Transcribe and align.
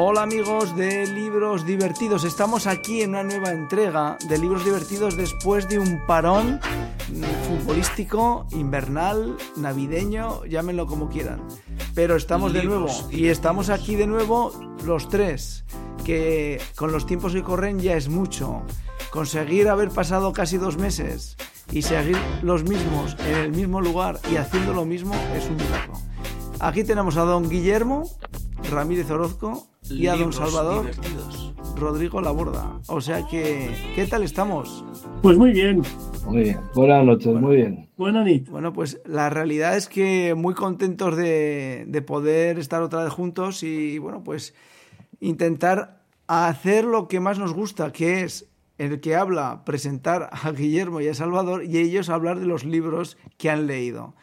Hola 0.00 0.22
amigos 0.22 0.76
de 0.76 1.08
Libros 1.08 1.66
Divertidos, 1.66 2.22
estamos 2.22 2.68
aquí 2.68 3.02
en 3.02 3.10
una 3.10 3.24
nueva 3.24 3.50
entrega 3.50 4.16
de 4.28 4.38
Libros 4.38 4.64
Divertidos 4.64 5.16
después 5.16 5.68
de 5.68 5.80
un 5.80 6.06
parón 6.06 6.60
futbolístico, 7.48 8.46
invernal, 8.52 9.36
navideño, 9.56 10.44
llámenlo 10.44 10.86
como 10.86 11.08
quieran. 11.08 11.42
Pero 11.96 12.14
estamos 12.14 12.52
de 12.52 12.62
nuevo 12.62 12.86
y 13.10 13.26
estamos 13.26 13.70
aquí 13.70 13.96
de 13.96 14.06
nuevo 14.06 14.52
los 14.84 15.08
tres, 15.08 15.64
que 16.04 16.62
con 16.76 16.92
los 16.92 17.04
tiempos 17.04 17.32
que 17.32 17.42
corren 17.42 17.80
ya 17.80 17.96
es 17.96 18.08
mucho. 18.08 18.62
Conseguir 19.10 19.68
haber 19.68 19.88
pasado 19.88 20.32
casi 20.32 20.58
dos 20.58 20.78
meses 20.78 21.36
y 21.72 21.82
seguir 21.82 22.16
los 22.42 22.62
mismos 22.62 23.16
en 23.26 23.36
el 23.36 23.50
mismo 23.50 23.80
lugar 23.80 24.20
y 24.30 24.36
haciendo 24.36 24.72
lo 24.74 24.84
mismo 24.84 25.16
es 25.34 25.46
un 25.46 25.56
milagro. 25.56 25.94
Aquí 26.60 26.84
tenemos 26.84 27.16
a 27.16 27.22
don 27.22 27.48
Guillermo 27.48 28.08
Ramírez 28.70 29.10
Orozco 29.10 29.66
y 29.90 30.06
a 30.06 30.16
don 30.16 30.32
Salvador 30.32 30.90
Rodrigo 31.76 32.20
Laborda. 32.20 32.80
O 32.88 33.00
sea 33.00 33.26
que, 33.26 33.70
¿qué 33.94 34.06
tal 34.06 34.22
estamos? 34.22 34.84
Pues 35.22 35.36
muy 35.36 35.52
bien. 35.52 35.82
Muy 36.26 36.42
bien. 36.42 36.60
Buenas 36.74 37.04
noches, 37.04 37.34
muy 37.34 37.56
bien. 37.56 37.88
Buenas 37.96 38.24
noches. 38.24 38.50
Bueno, 38.50 38.72
pues 38.72 39.00
la 39.04 39.30
realidad 39.30 39.76
es 39.76 39.88
que 39.88 40.34
muy 40.34 40.54
contentos 40.54 41.16
de, 41.16 41.84
de 41.86 42.02
poder 42.02 42.58
estar 42.58 42.82
otra 42.82 43.04
vez 43.04 43.12
juntos 43.12 43.62
y, 43.62 43.98
bueno, 43.98 44.22
pues 44.24 44.54
intentar 45.20 46.02
hacer 46.26 46.84
lo 46.84 47.08
que 47.08 47.20
más 47.20 47.38
nos 47.38 47.54
gusta, 47.54 47.92
que 47.92 48.22
es 48.22 48.48
el 48.78 49.00
que 49.00 49.16
habla, 49.16 49.62
presentar 49.64 50.30
a 50.30 50.52
Guillermo 50.52 51.00
y 51.00 51.08
a 51.08 51.14
Salvador 51.14 51.64
y 51.64 51.78
ellos 51.78 52.08
hablar 52.08 52.38
de 52.38 52.46
los 52.46 52.64
libros 52.64 53.16
que 53.36 53.50
han 53.50 53.66
leído. 53.66 54.14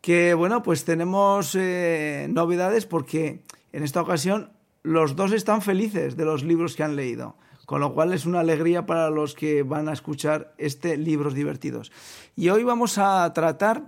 Que 0.00 0.32
bueno, 0.32 0.62
pues 0.62 0.84
tenemos 0.86 1.54
eh, 1.54 2.26
novedades 2.30 2.86
porque 2.86 3.42
en 3.72 3.82
esta 3.82 4.00
ocasión 4.00 4.52
los 4.82 5.16
dos 5.16 5.32
están 5.32 5.62
felices 5.62 6.16
de 6.16 6.24
los 6.24 6.42
libros 6.42 6.76
que 6.76 6.82
han 6.82 6.96
leído, 6.96 7.36
con 7.66 7.80
lo 7.80 7.94
cual 7.94 8.12
es 8.12 8.26
una 8.26 8.40
alegría 8.40 8.86
para 8.86 9.10
los 9.10 9.34
que 9.34 9.62
van 9.62 9.88
a 9.88 9.92
escuchar 9.92 10.54
este 10.58 10.96
Libros 10.96 11.34
Divertidos. 11.34 11.92
Y 12.36 12.48
hoy 12.48 12.64
vamos 12.64 12.98
a 12.98 13.32
tratar 13.32 13.84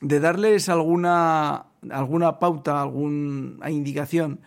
de 0.00 0.20
darles 0.20 0.68
alguna, 0.68 1.66
alguna 1.90 2.38
pauta, 2.38 2.82
alguna 2.82 3.70
indicación 3.70 4.40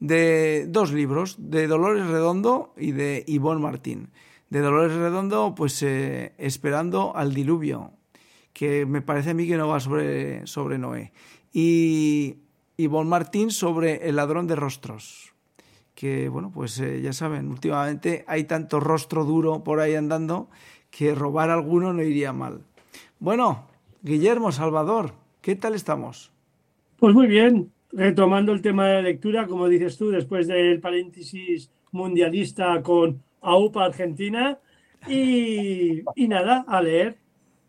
de 0.00 0.66
dos 0.68 0.92
libros, 0.92 1.36
de 1.38 1.66
Dolores 1.66 2.06
Redondo 2.06 2.74
y 2.76 2.92
de 2.92 3.24
Ivonne 3.26 3.62
Martín. 3.62 4.10
De 4.50 4.60
Dolores 4.60 4.96
Redondo, 4.96 5.54
pues 5.56 5.82
eh, 5.82 6.32
Esperando 6.38 7.16
al 7.16 7.34
Diluvio, 7.34 7.92
que 8.52 8.86
me 8.86 9.02
parece 9.02 9.30
a 9.30 9.34
mí 9.34 9.46
que 9.46 9.56
no 9.56 9.68
va 9.68 9.80
sobre, 9.80 10.46
sobre 10.46 10.78
Noé. 10.78 11.12
Y 11.52 12.36
Ivonne 12.76 13.08
Martín 13.08 13.50
sobre 13.50 14.08
El 14.08 14.16
ladrón 14.16 14.46
de 14.46 14.56
rostros. 14.56 15.32
Que, 15.94 16.28
bueno, 16.28 16.50
pues 16.52 16.78
eh, 16.80 17.00
ya 17.00 17.12
saben, 17.12 17.48
últimamente 17.48 18.24
hay 18.26 18.44
tanto 18.44 18.80
rostro 18.80 19.24
duro 19.24 19.64
por 19.64 19.80
ahí 19.80 19.94
andando 19.94 20.50
que 20.90 21.14
robar 21.14 21.50
alguno 21.50 21.92
no 21.94 22.02
iría 22.02 22.34
mal. 22.34 22.60
Bueno, 23.18 23.66
Guillermo, 24.02 24.52
Salvador, 24.52 25.12
¿qué 25.40 25.56
tal 25.56 25.74
estamos? 25.74 26.32
Pues 26.98 27.14
muy 27.14 27.26
bien, 27.26 27.72
retomando 27.92 28.52
el 28.52 28.60
tema 28.60 28.88
de 28.88 28.94
la 28.94 29.02
lectura, 29.02 29.46
como 29.46 29.68
dices 29.68 29.96
tú, 29.96 30.10
después 30.10 30.46
del 30.46 30.80
paréntesis 30.80 31.70
mundialista 31.92 32.82
con 32.82 33.22
AUPA 33.40 33.86
Argentina. 33.86 34.58
Y, 35.08 36.02
y, 36.14 36.28
nada, 36.28 36.64
a 36.68 36.82
leer. 36.82 37.16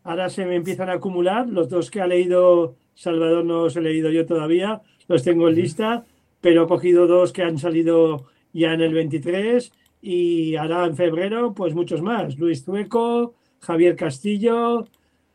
Ahora 0.04 0.28
se 0.28 0.44
me 0.44 0.56
empiezan 0.56 0.90
a 0.90 0.94
acumular 0.94 1.48
los 1.48 1.68
dos 1.68 1.90
que 1.90 2.00
ha 2.00 2.06
leído 2.06 2.76
Salvador, 2.98 3.44
no 3.44 3.62
los 3.64 3.76
he 3.76 3.80
leído 3.80 4.10
yo 4.10 4.26
todavía, 4.26 4.82
los 5.08 5.24
tengo 5.24 5.48
en 5.48 5.56
lista, 5.56 6.04
pero 6.40 6.64
he 6.64 6.68
cogido 6.68 7.06
dos 7.06 7.32
que 7.32 7.42
han 7.42 7.58
salido 7.58 8.26
ya 8.52 8.74
en 8.74 8.82
el 8.82 8.94
23 8.94 9.72
y 10.00 10.56
ahora 10.56 10.86
en 10.86 10.96
febrero, 10.96 11.54
pues 11.54 11.74
muchos 11.74 12.02
más. 12.02 12.38
Luis 12.38 12.64
Tueco, 12.64 13.34
Javier 13.60 13.96
Castillo, 13.96 14.86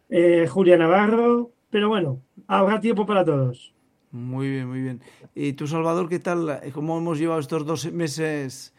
eh, 0.10 0.48
Julia 0.48 0.78
Navarro, 0.78 1.52
pero 1.70 1.90
bueno, 1.90 2.22
habrá 2.48 2.80
tiempo 2.80 3.06
para 3.06 3.26
todos. 3.26 3.74
Muy 4.12 4.48
bien, 4.48 4.70
muy 4.70 4.82
bien. 4.82 5.02
¿Y 5.34 5.54
tú, 5.54 5.66
Salvador, 5.68 6.08
qué 6.08 6.20
tal? 6.20 6.62
¿Cómo 6.72 6.98
hemos 6.98 7.18
llevado 7.18 7.40
estos 7.40 7.66
dos 7.66 7.92
meses 7.92 8.74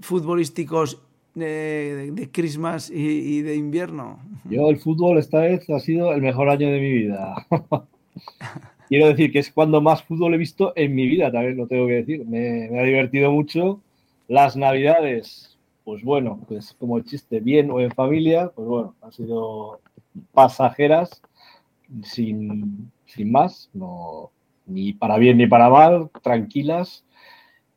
futbolísticos 0.00 1.00
de, 1.34 2.10
de 2.12 2.30
Christmas 2.32 2.90
y, 2.90 3.38
y, 3.38 3.42
de 3.42 3.54
invierno? 3.54 4.18
Yo, 4.46 4.68
el 4.68 4.78
fútbol 4.78 5.18
esta 5.18 5.42
vez 5.42 5.70
ha 5.70 5.78
sido 5.78 6.12
el 6.12 6.20
mejor 6.20 6.48
año 6.48 6.68
de 6.72 6.80
mi 6.80 6.90
vida. 6.90 7.46
Quiero 8.90 9.06
decir 9.06 9.30
que 9.30 9.38
es 9.38 9.52
cuando 9.52 9.80
más 9.80 10.02
fútbol 10.02 10.34
he 10.34 10.36
visto 10.36 10.72
en 10.74 10.96
mi 10.96 11.06
vida, 11.06 11.30
también 11.30 11.56
lo 11.56 11.68
tengo 11.68 11.86
que 11.86 12.02
decir. 12.02 12.26
Me, 12.26 12.76
ha 12.76 12.82
divertido 12.82 13.30
mucho. 13.30 13.80
Las 14.26 14.56
navidades, 14.56 15.56
pues 15.84 16.02
bueno, 16.02 16.40
pues 16.48 16.74
como 16.76 16.98
chiste, 16.98 17.38
bien 17.38 17.70
o 17.70 17.80
en 17.80 17.92
familia, 17.92 18.50
pues 18.52 18.66
bueno, 18.66 18.96
han 19.00 19.12
sido 19.12 19.80
pasajeras, 20.32 21.22
sin, 22.02 22.90
sin 23.06 23.30
más, 23.30 23.70
ni 24.66 24.92
para 24.92 25.18
bien 25.18 25.38
ni 25.38 25.46
para 25.46 25.70
mal, 25.70 26.10
tranquilas. 26.20 27.04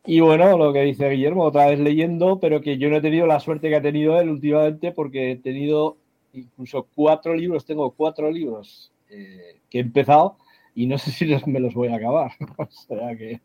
Y 0.07 0.19
bueno, 0.19 0.57
lo 0.57 0.73
que 0.73 0.81
dice 0.81 1.11
Guillermo, 1.11 1.43
otra 1.43 1.67
vez 1.67 1.79
leyendo, 1.79 2.39
pero 2.39 2.59
que 2.61 2.79
yo 2.79 2.89
no 2.89 2.95
he 2.97 3.01
tenido 3.01 3.27
la 3.27 3.39
suerte 3.39 3.69
que 3.69 3.75
ha 3.75 3.83
tenido 3.83 4.19
él 4.19 4.29
últimamente, 4.29 4.91
porque 4.91 5.33
he 5.33 5.35
tenido 5.35 5.95
incluso 6.33 6.87
cuatro 6.95 7.35
libros, 7.35 7.65
tengo 7.65 7.91
cuatro 7.91 8.31
libros 8.31 8.91
eh, 9.11 9.59
que 9.69 9.77
he 9.77 9.81
empezado 9.81 10.37
y 10.75 10.87
no 10.87 10.97
sé 10.97 11.11
si 11.11 11.25
me 11.47 11.59
los 11.59 11.73
voy 11.73 11.89
a 11.89 11.95
acabar. 11.95 12.31
o 12.57 12.67
sea 12.69 13.15
que 13.15 13.41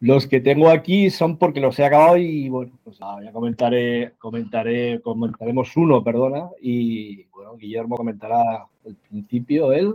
los 0.00 0.26
que 0.26 0.40
tengo 0.40 0.68
aquí 0.68 1.10
son 1.10 1.36
porque 1.36 1.60
los 1.60 1.78
he 1.78 1.84
acabado 1.84 2.16
y 2.16 2.48
bueno, 2.48 2.72
pues 2.82 2.98
ya 2.98 3.32
comentaré, 3.32 4.14
comentaré, 4.18 5.00
comentaremos 5.00 5.76
uno, 5.76 6.02
perdona, 6.02 6.48
y 6.60 7.24
bueno, 7.26 7.56
Guillermo 7.56 7.96
comentará 7.96 8.66
el 8.84 8.96
principio 8.96 9.72
él 9.72 9.94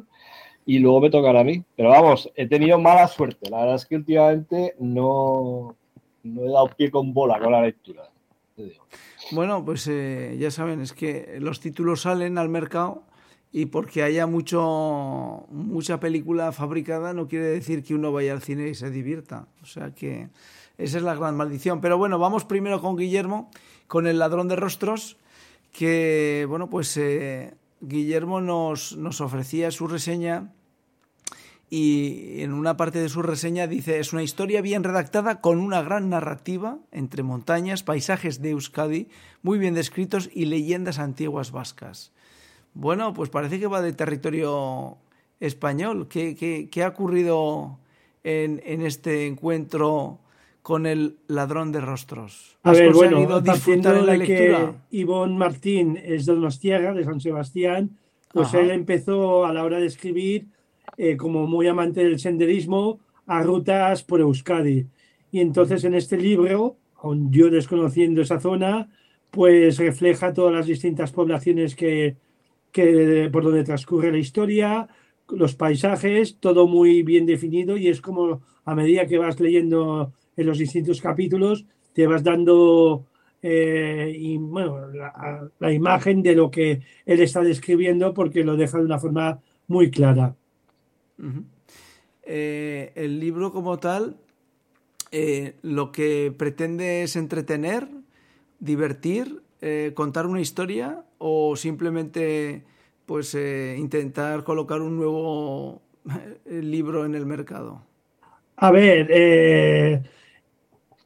y 0.65 0.79
luego 0.79 1.01
me 1.01 1.09
tocará 1.09 1.41
a 1.41 1.43
mí. 1.43 1.61
Pero 1.75 1.89
vamos, 1.89 2.31
he 2.35 2.47
tenido 2.47 2.79
mala 2.79 3.07
suerte. 3.07 3.49
La 3.49 3.59
verdad 3.59 3.75
es 3.75 3.85
que 3.85 3.97
últimamente 3.97 4.75
no, 4.79 5.75
no 6.23 6.41
he 6.43 6.51
dado 6.51 6.69
pie 6.69 6.89
con 6.89 7.13
bola 7.13 7.39
con 7.39 7.51
la 7.51 7.61
lectura. 7.61 8.03
Bueno, 9.31 9.63
pues 9.63 9.87
eh, 9.87 10.37
ya 10.39 10.51
saben, 10.51 10.79
es 10.81 10.93
que 10.93 11.37
los 11.39 11.59
títulos 11.59 12.01
salen 12.01 12.37
al 12.37 12.47
mercado 12.47 13.03
y 13.51 13.67
porque 13.67 14.03
haya 14.03 14.27
mucho 14.27 15.45
mucha 15.49 15.99
película 15.99 16.51
fabricada 16.51 17.13
no 17.13 17.27
quiere 17.27 17.45
decir 17.45 17.83
que 17.83 17.95
uno 17.95 18.11
vaya 18.11 18.33
al 18.33 18.41
cine 18.41 18.69
y 18.69 18.75
se 18.75 18.91
divierta. 18.91 19.47
O 19.63 19.65
sea 19.65 19.93
que 19.93 20.29
esa 20.77 20.97
es 20.97 21.03
la 21.03 21.15
gran 21.15 21.35
maldición. 21.35 21.81
Pero 21.81 21.97
bueno, 21.97 22.19
vamos 22.19 22.45
primero 22.45 22.81
con 22.81 22.97
Guillermo, 22.97 23.49
con 23.87 24.07
el 24.07 24.19
ladrón 24.19 24.47
de 24.47 24.55
rostros, 24.55 25.17
que 25.71 26.45
bueno, 26.49 26.69
pues 26.69 26.95
eh, 26.97 27.55
Guillermo 27.81 28.41
nos, 28.41 28.95
nos 28.97 29.21
ofrecía 29.21 29.71
su 29.71 29.87
reseña 29.87 30.53
y 31.69 32.41
en 32.41 32.53
una 32.53 32.77
parte 32.77 32.99
de 32.99 33.09
su 33.09 33.21
reseña 33.21 33.67
dice 33.67 33.99
es 33.99 34.13
una 34.13 34.23
historia 34.23 34.61
bien 34.61 34.83
redactada 34.83 35.41
con 35.41 35.59
una 35.59 35.81
gran 35.81 36.09
narrativa 36.09 36.79
entre 36.91 37.23
montañas, 37.23 37.83
paisajes 37.83 38.41
de 38.41 38.51
Euskadi 38.51 39.09
muy 39.41 39.57
bien 39.57 39.73
descritos 39.73 40.29
y 40.33 40.45
leyendas 40.45 40.99
antiguas 40.99 41.51
vascas. 41.51 42.13
Bueno, 42.79 43.11
pues 43.11 43.31
parece 43.31 43.59
que 43.59 43.65
va 43.65 43.81
de 43.81 43.91
territorio 43.91 44.97
español. 45.39 46.07
¿Qué, 46.07 46.35
qué, 46.35 46.69
qué 46.69 46.83
ha 46.83 46.89
ocurrido 46.89 47.79
en, 48.23 48.61
en, 48.63 48.83
este 48.83 49.25
encuentro 49.25 50.19
con 50.61 50.85
el 50.85 51.17
ladrón 51.27 51.71
de 51.71 51.81
rostros? 51.81 52.59
¿Has 52.61 52.77
A 52.77 52.81
ver, 52.81 52.93
bueno, 52.93 53.41
disfrutar 53.41 53.97
en 53.97 54.05
la 54.05 54.11
de 54.11 54.17
lectura? 54.19 54.75
que 54.91 54.97
Ivonne 54.99 55.35
Martín 55.35 55.99
es 56.03 56.27
de 56.27 56.35
Donostiaga, 56.35 56.93
de 56.93 57.03
San 57.03 57.19
Sebastián, 57.19 57.97
pues 58.31 58.49
Ajá. 58.49 58.59
él 58.59 58.69
empezó 58.69 59.47
a 59.47 59.53
la 59.53 59.63
hora 59.63 59.79
de 59.79 59.87
escribir 59.87 60.45
eh, 60.97 61.17
como 61.17 61.47
muy 61.47 61.65
amante 61.65 62.03
del 62.03 62.19
senderismo 62.19 62.99
a 63.25 63.41
rutas 63.41 64.03
por 64.03 64.19
Euskadi. 64.19 64.85
Y 65.31 65.39
entonces 65.39 65.83
en 65.83 65.95
este 65.95 66.15
libro, 66.15 66.77
aun 66.97 67.31
yo 67.31 67.49
desconociendo 67.49 68.21
esa 68.21 68.39
zona, 68.39 68.87
pues 69.31 69.79
refleja 69.79 70.31
todas 70.31 70.53
las 70.53 70.67
distintas 70.67 71.11
poblaciones 71.11 71.75
que, 71.75 72.17
por 73.31 73.43
donde 73.43 73.63
transcurre 73.63 74.11
la 74.11 74.17
historia, 74.17 74.87
los 75.29 75.55
paisajes, 75.55 76.37
todo 76.39 76.67
muy 76.67 77.03
bien 77.03 77.25
definido 77.25 77.77
y 77.77 77.87
es 77.87 78.01
como 78.01 78.41
a 78.65 78.75
medida 78.75 79.05
que 79.05 79.17
vas 79.17 79.39
leyendo 79.39 80.13
en 80.35 80.45
los 80.45 80.57
distintos 80.57 81.01
capítulos, 81.01 81.65
te 81.93 82.07
vas 82.07 82.23
dando 82.23 83.05
eh, 83.41 84.39
la, 85.59 85.73
imagen 85.73 86.21
de 86.21 86.35
lo 86.35 86.51
que 86.51 86.81
él 87.05 87.19
está 87.19 87.41
describiendo 87.41 88.13
porque 88.13 88.43
lo 88.43 88.55
deja 88.55 88.77
de 88.77 88.85
una 88.85 88.99
forma 88.99 89.39
muy 89.67 89.89
clara. 89.89 90.35
Eh, 92.23 92.91
el 92.95 93.19
libro 93.19 93.51
como 93.51 93.79
tal 93.79 94.17
eh, 95.11 95.55
lo 95.61 95.91
que 95.91 96.33
pretende 96.37 97.03
es 97.03 97.15
entretener, 97.15 97.87
divertir, 98.59 99.41
eh, 99.61 99.91
contar 99.93 100.25
una 100.25 100.41
historia 100.41 101.03
o 101.17 101.55
simplemente 101.55 102.63
pues 103.05 103.33
eh, 103.35 103.75
intentar 103.77 104.43
colocar 104.43 104.81
un 104.81 104.97
nuevo 104.97 105.81
libro 106.45 107.05
en 107.05 107.15
el 107.15 107.25
mercado? 107.25 107.81
A 108.57 108.71
ver, 108.71 109.07
eh, 109.09 110.01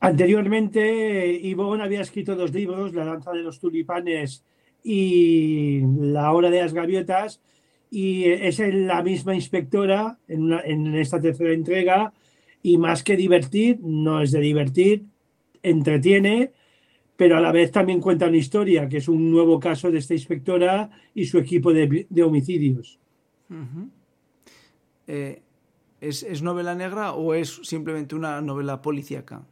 Anteriormente, 0.04 1.32
Ivonne 1.44 1.84
había 1.84 2.02
escrito 2.02 2.36
dos 2.36 2.52
libros, 2.52 2.96
La 2.96 3.06
danza 3.06 3.32
de 3.32 3.44
los 3.44 3.60
tulipanes 3.60 4.44
y 4.84 5.82
La 6.00 6.32
hora 6.34 6.50
de 6.50 6.60
las 6.60 6.74
gaviotas, 6.74 7.40
y 7.92 8.24
es 8.24 8.58
la 8.58 9.04
misma 9.04 9.36
inspectora 9.36 10.18
en, 10.28 10.54
en 10.54 10.96
esta 10.96 11.22
tercera 11.22 11.54
entrega, 11.54 12.14
y 12.64 12.80
más 12.80 13.04
que 13.04 13.16
divertir, 13.16 13.80
no 13.84 14.24
es 14.24 14.32
de 14.32 14.40
divertir, 14.40 15.04
entretiene, 15.62 16.52
pero 17.22 17.38
a 17.38 17.40
la 17.40 17.52
vez 17.52 17.70
también 17.70 18.02
cuenta 18.02 18.26
una 18.26 18.38
historia, 18.38 18.90
que 18.90 18.98
es 18.98 19.08
un 19.08 19.30
nuevo 19.30 19.60
caso 19.60 19.92
de 19.92 20.00
esta 20.00 20.16
inspectora 20.16 20.90
y 21.14 21.28
su 21.28 21.38
equipo 21.38 21.72
de, 21.72 22.24
homicidios. 22.24 22.98
Eh, 25.06 25.40
¿es, 26.02 26.42
novela 26.42 26.74
negra 26.74 27.14
o 27.14 27.36
es 27.36 27.62
simplemente 27.62 28.16
una 28.16 28.42
novela 28.42 28.82
policíaca? 28.82 29.44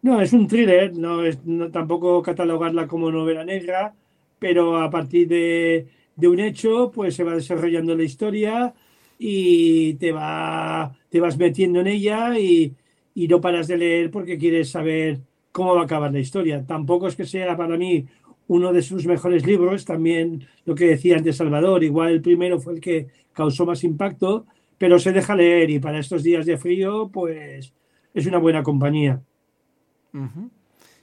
No, 0.00 0.22
es 0.22 0.32
un 0.32 0.46
thriller, 0.46 0.96
no 0.96 1.22
es 1.22 1.38
tampoco 1.70 2.22
catalogarla 2.22 2.86
como 2.86 3.12
novela 3.12 3.44
negra, 3.44 3.94
pero 4.38 4.78
a 4.78 4.88
partir 4.88 5.28
de, 5.28 5.88
de, 6.16 6.26
un 6.26 6.40
hecho, 6.40 6.90
pues 6.90 7.16
se 7.16 7.22
va 7.22 7.34
desarrollando 7.34 7.94
la 7.94 8.04
historia 8.04 8.72
y 9.18 9.92
te, 9.96 10.10
va, 10.10 10.96
te 11.10 11.20
vas 11.20 11.36
metiendo 11.36 11.80
en 11.80 11.88
ella 11.88 12.38
y, 12.38 12.72
y 13.14 13.28
no 13.28 13.42
paras 13.42 13.68
de 13.68 13.76
leer 13.76 14.10
porque 14.10 14.38
quieres 14.38 14.70
saber 14.70 15.20
cómo 15.52 15.74
va 15.74 15.82
a 15.82 15.84
acabar 15.84 16.12
la 16.12 16.20
historia. 16.20 16.64
Tampoco 16.66 17.08
es 17.08 17.16
que 17.16 17.24
sea 17.24 17.56
para 17.56 17.76
mí 17.76 18.06
uno 18.48 18.72
de 18.72 18.82
sus 18.82 19.06
mejores 19.06 19.46
libros, 19.46 19.84
también 19.84 20.46
lo 20.64 20.74
que 20.74 20.86
decía 20.86 21.16
antes 21.16 21.36
Salvador, 21.36 21.84
igual 21.84 22.10
el 22.10 22.20
primero 22.20 22.60
fue 22.60 22.74
el 22.74 22.80
que 22.80 23.06
causó 23.32 23.64
más 23.64 23.84
impacto, 23.84 24.46
pero 24.76 24.98
se 24.98 25.12
deja 25.12 25.36
leer 25.36 25.70
y 25.70 25.78
para 25.78 25.98
estos 25.98 26.22
días 26.22 26.46
de 26.46 26.58
frío, 26.58 27.10
pues 27.12 27.72
es 28.12 28.26
una 28.26 28.38
buena 28.38 28.62
compañía. 28.62 29.22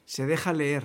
Se 0.04 0.26
deja 0.26 0.52
leer. 0.52 0.84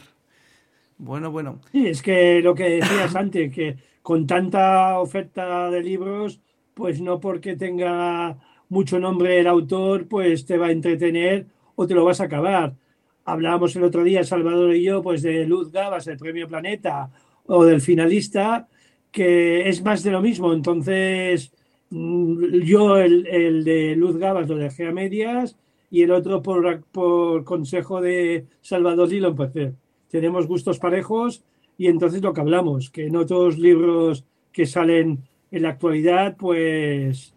Bueno, 0.98 1.32
bueno. 1.32 1.60
Sí, 1.72 1.88
es 1.88 2.00
que 2.00 2.40
lo 2.42 2.54
que 2.54 2.70
decías 2.70 3.16
antes, 3.16 3.52
que 3.52 3.76
con 4.02 4.26
tanta 4.26 5.00
oferta 5.00 5.68
de 5.68 5.82
libros, 5.82 6.40
pues 6.74 7.00
no 7.00 7.18
porque 7.18 7.56
tenga 7.56 8.38
mucho 8.68 9.00
nombre 9.00 9.40
el 9.40 9.48
autor, 9.48 10.06
pues 10.06 10.46
te 10.46 10.58
va 10.58 10.66
a 10.66 10.72
entretener 10.72 11.46
o 11.74 11.86
te 11.88 11.94
lo 11.94 12.04
vas 12.04 12.20
a 12.20 12.24
acabar 12.24 12.76
hablábamos 13.24 13.74
el 13.76 13.84
otro 13.84 14.04
día, 14.04 14.24
Salvador 14.24 14.74
y 14.74 14.84
yo, 14.84 15.02
pues 15.02 15.22
de 15.22 15.46
Luz 15.46 15.70
Gabas, 15.72 16.06
el 16.06 16.18
premio 16.18 16.48
Planeta, 16.48 17.10
o 17.46 17.64
del 17.64 17.80
finalista, 17.80 18.68
que 19.10 19.68
es 19.68 19.82
más 19.82 20.02
de 20.02 20.10
lo 20.10 20.22
mismo. 20.22 20.52
Entonces, 20.52 21.52
mm, 21.90 22.60
yo 22.64 22.96
el, 22.98 23.64
de 23.64 23.96
Luz 23.96 24.16
Gabas 24.16 24.48
lo 24.48 24.56
dejé 24.56 24.88
a 24.88 24.92
medias 24.92 25.56
y 25.90 26.02
el 26.02 26.10
otro 26.10 26.42
por, 26.42 26.84
por 26.92 27.44
consejo 27.44 28.00
de 28.00 28.46
Salvador 28.60 29.12
y 29.12 29.20
lo 29.20 29.28
empecé. 29.28 29.74
Tenemos 30.10 30.46
gustos 30.46 30.78
parejos 30.78 31.44
y 31.78 31.88
entonces 31.88 32.22
lo 32.22 32.32
que 32.32 32.40
hablamos, 32.40 32.90
que 32.90 33.10
no 33.10 33.26
todos 33.26 33.54
los 33.54 33.58
libros 33.58 34.24
que 34.52 34.66
salen 34.66 35.20
en 35.50 35.62
la 35.62 35.70
actualidad, 35.70 36.36
pues 36.36 37.34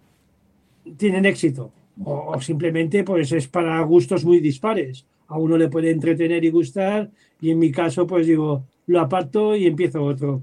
tienen 0.98 1.26
éxito. 1.26 1.72
O, 2.04 2.40
simplemente 2.42 3.06
pues 3.06 3.32
es 3.32 3.48
para 3.48 3.82
gustos 3.82 4.26
muy 4.26 4.40
dispares 4.42 5.06
a 5.28 5.38
uno 5.38 5.58
le 5.58 5.70
puede 5.70 5.92
entretener 5.92 6.44
y 6.44 6.52
gustar, 6.52 7.10
y 7.42 7.52
en 7.52 7.60
mi 7.60 7.72
caso, 7.72 8.06
pues 8.08 8.28
digo, 8.28 8.64
lo 8.88 9.00
aparto 9.00 9.56
y 9.56 9.66
empiezo 9.66 10.04
otro. 10.04 10.42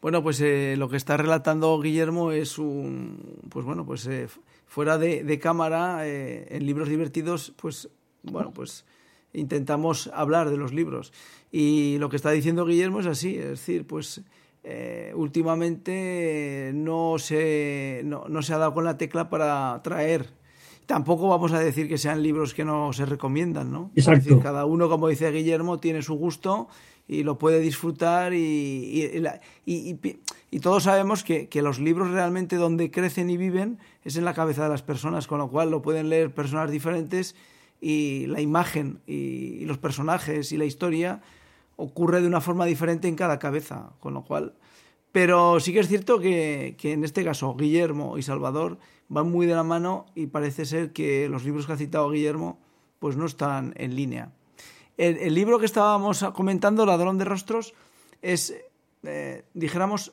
Bueno, 0.00 0.22
pues 0.22 0.40
eh, 0.40 0.74
lo 0.76 0.88
que 0.88 0.96
está 0.96 1.16
relatando 1.16 1.80
Guillermo 1.80 2.32
es 2.32 2.58
un, 2.58 3.38
pues 3.48 3.64
bueno, 3.64 3.86
pues 3.86 4.04
eh, 4.08 4.26
fuera 4.66 4.98
de, 4.98 5.38
cámara, 5.38 6.08
eh, 6.08 6.48
en 6.50 6.66
libros 6.66 6.88
divertidos, 6.88 7.52
pues 7.56 7.88
bueno, 8.24 8.52
pues 8.52 8.84
intentamos 9.32 10.10
hablar 10.12 10.50
de 10.50 10.56
los 10.56 10.72
libros. 10.72 11.12
Y 11.52 11.98
lo 11.98 12.08
que 12.08 12.16
está 12.16 12.32
diciendo 12.32 12.66
Guillermo 12.66 12.98
es 12.98 13.06
así, 13.06 13.36
es 13.36 13.48
decir, 13.50 13.86
pues 13.86 14.22
últimamente 15.14 16.72
no 16.74 17.16
se, 17.18 18.02
no, 18.04 18.26
no 18.28 18.42
se 18.42 18.54
ha 18.54 18.58
dado 18.58 18.74
con 18.74 18.84
la 18.84 18.96
tecla 18.96 19.28
para 19.28 19.80
traer 19.82 20.30
tampoco 20.86 21.28
vamos 21.28 21.52
a 21.52 21.58
decir 21.58 21.88
que 21.88 21.98
sean 21.98 22.22
libros 22.22 22.54
que 22.54 22.64
no 22.64 22.92
se 22.92 23.06
recomiendan, 23.06 23.70
¿no? 23.70 23.90
Exacto. 23.94 24.40
cada 24.40 24.64
uno, 24.64 24.88
como 24.88 25.08
dice 25.08 25.30
Guillermo, 25.30 25.78
tiene 25.78 26.02
su 26.02 26.14
gusto 26.14 26.68
y 27.08 27.24
lo 27.24 27.38
puede 27.38 27.60
disfrutar 27.60 28.32
y, 28.32 29.10
y, 29.66 30.60
todos 30.60 30.84
sabemos 30.84 31.24
que, 31.24 31.48
los 31.62 31.78
libros 31.78 32.10
realmente 32.10 32.56
donde 32.56 32.90
crecen 32.90 33.30
y 33.30 33.36
viven 33.36 33.78
es 34.04 34.16
en 34.16 34.24
la 34.24 34.34
cabeza 34.34 34.64
de 34.64 34.70
las 34.70 34.82
personas, 34.82 35.26
con 35.26 35.38
lo 35.38 35.48
cual 35.48 35.70
lo 35.70 35.82
pueden 35.82 36.08
leer 36.08 36.32
personas 36.32 36.70
diferentes 36.70 37.34
y 37.80 38.26
la 38.26 38.40
imagen 38.40 39.00
y, 39.06 39.64
los 39.64 39.78
personajes 39.78 40.52
y 40.52 40.56
la 40.56 40.64
historia 40.64 41.20
ocurre 41.76 42.20
de 42.20 42.28
una 42.28 42.40
forma 42.40 42.64
diferente 42.66 43.08
en 43.08 43.16
cada 43.16 43.38
cabeza, 43.38 43.90
con 44.00 44.14
lo 44.14 44.22
cual... 44.24 44.54
Pero 45.12 45.60
sí 45.60 45.72
que 45.72 45.80
es 45.80 45.88
cierto 45.88 46.18
que, 46.18 46.74
que 46.78 46.92
en 46.92 47.04
este 47.04 47.22
caso 47.22 47.54
Guillermo 47.54 48.18
y 48.18 48.22
Salvador 48.22 48.78
van 49.08 49.30
muy 49.30 49.46
de 49.46 49.54
la 49.54 49.62
mano 49.62 50.06
y 50.14 50.26
parece 50.26 50.64
ser 50.64 50.92
que 50.92 51.28
los 51.28 51.44
libros 51.44 51.66
que 51.66 51.74
ha 51.74 51.76
citado 51.76 52.10
Guillermo 52.10 52.58
pues 52.98 53.16
no 53.16 53.26
están 53.26 53.74
en 53.76 53.94
línea. 53.94 54.32
El, 54.96 55.34
libro 55.34 55.58
que 55.58 55.66
estábamos 55.66 56.22
comentando, 56.34 56.86
Ladrón 56.86 57.18
de 57.18 57.24
Rostros, 57.24 57.74
es, 58.20 58.54
eh, 59.02 59.44
dijéramos, 59.54 60.12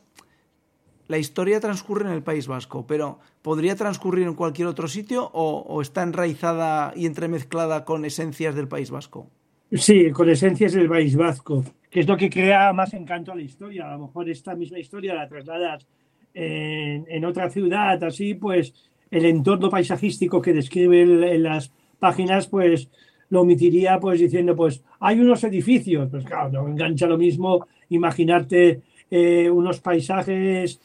la 1.07 1.17
historia 1.17 1.59
transcurre 1.59 2.07
en 2.07 2.13
el 2.13 2.23
País 2.23 2.47
Vasco, 2.47 2.87
pero 2.87 3.19
¿podría 3.41 3.75
transcurrir 3.75 4.25
en 4.25 4.33
cualquier 4.33 4.67
otro 4.67 4.87
sitio 4.87 5.29
o, 5.33 5.81
está 5.81 6.01
enraizada 6.01 6.93
y 6.95 7.05
entremezclada 7.05 7.85
con 7.85 8.05
esencias 8.05 8.55
del 8.55 8.67
País 8.67 8.89
Vasco? 8.89 9.27
Sí, 9.71 10.11
con 10.11 10.29
esencias 10.29 10.73
del 10.73 10.89
País 10.89 11.15
Vasco, 11.15 11.63
que 11.89 12.01
es 12.01 12.07
lo 12.07 12.17
que 12.17 12.29
crea 12.29 12.71
más 12.73 12.93
encanto 12.93 13.31
a 13.31 13.35
la 13.35 13.41
historia. 13.41 13.87
A 13.87 13.93
lo 13.93 14.07
mejor 14.07 14.29
esta 14.29 14.55
misma 14.55 14.79
historia 14.79 15.13
la 15.13 15.27
trasladas 15.27 15.87
en, 16.33 17.25
otra 17.25 17.49
ciudad, 17.49 18.01
así, 18.03 18.35
pues 18.35 18.73
el 19.09 19.25
entorno 19.25 19.69
paisajístico 19.69 20.41
que 20.41 20.53
describe 20.53 21.01
en 21.33 21.43
las 21.43 21.71
páginas, 21.97 22.47
pues 22.47 22.89
lo 23.29 23.41
omitiría 23.41 23.99
pues 23.99 24.19
diciendo, 24.19 24.55
pues 24.55 24.83
hay 24.99 25.19
unos 25.19 25.43
edificios, 25.43 26.09
pues 26.09 26.23
claro, 26.23 26.49
no 26.51 26.67
engancha 26.67 27.07
lo 27.07 27.17
mismo 27.17 27.67
imaginarte 27.89 28.81
eh, 29.09 29.49
unos 29.49 29.79
paisajes 29.81 30.79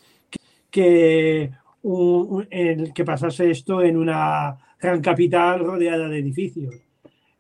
que, 0.71 1.51
que 2.95 3.05
pasase 3.05 3.51
esto 3.51 3.83
en 3.83 3.97
una 3.97 4.57
gran 4.81 5.01
capital 5.01 5.61
rodeada 5.61 6.09
de 6.09 6.19
edificios. 6.19 6.75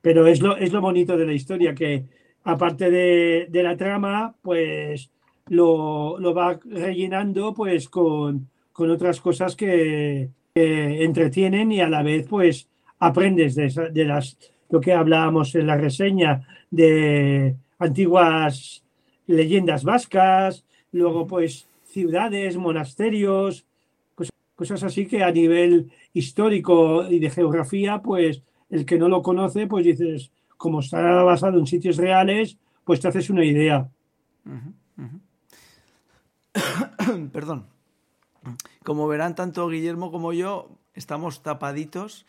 Pero 0.01 0.27
es 0.27 0.41
lo, 0.43 0.57
es 0.57 0.73
lo 0.73 0.83
bonito 0.83 1.17
de 1.17 1.27
la 1.27 1.33
historia, 1.33 1.75
que 1.75 2.05
aparte 2.45 2.91
de, 2.91 3.63
la 3.63 3.77
trama, 3.77 4.35
pues 4.43 5.11
lo, 5.47 6.19
lo, 6.19 6.35
va 6.35 6.59
rellenando 6.65 7.53
pues 7.55 7.89
con, 7.89 8.49
con 8.73 8.91
otras 8.91 9.21
cosas 9.21 9.57
que, 9.57 10.31
entretienen 10.57 11.73
y 11.73 11.81
a 11.81 11.89
la 11.89 12.05
vez 12.05 12.29
pues 12.29 12.69
aprendes 13.01 13.57
de, 13.57 13.91
de, 13.93 14.05
las 14.05 14.39
lo 14.71 14.81
que 14.81 14.93
hablábamos 14.93 15.53
en 15.57 15.67
la 15.67 15.77
reseña 15.77 16.47
de 16.71 17.57
antiguas 17.81 18.85
leyendas 19.27 19.83
vascas, 19.83 20.65
luego 20.93 21.27
pues 21.27 21.67
ciudades, 21.87 22.57
monasterios, 22.57 23.67
cosas, 24.55 24.85
así 24.85 25.07
que 25.07 25.25
a 25.25 25.33
nivel 25.33 25.91
histórico 26.13 27.07
y 27.11 27.19
de 27.19 27.31
geografía, 27.31 28.01
pues 28.03 28.43
el 28.71 28.85
que 28.85 28.99
no 28.99 29.09
lo 29.09 29.23
conoce, 29.23 29.67
pues 29.67 29.85
dices, 29.85 30.31
como 30.65 30.81
está 30.81 31.23
basado 31.25 31.59
en 31.59 31.67
sitios 31.67 31.99
reales, 31.99 32.57
pues 32.85 32.99
te 32.99 33.09
haces 33.09 33.29
una 33.29 33.45
idea. 33.45 33.87
Perdón. 37.33 37.67
Como 38.83 39.07
verán, 39.07 39.35
tanto 39.35 39.69
Guillermo 39.69 40.11
como 40.11 40.33
yo 40.33 40.71
estamos 40.95 41.43
tapaditos 41.43 42.25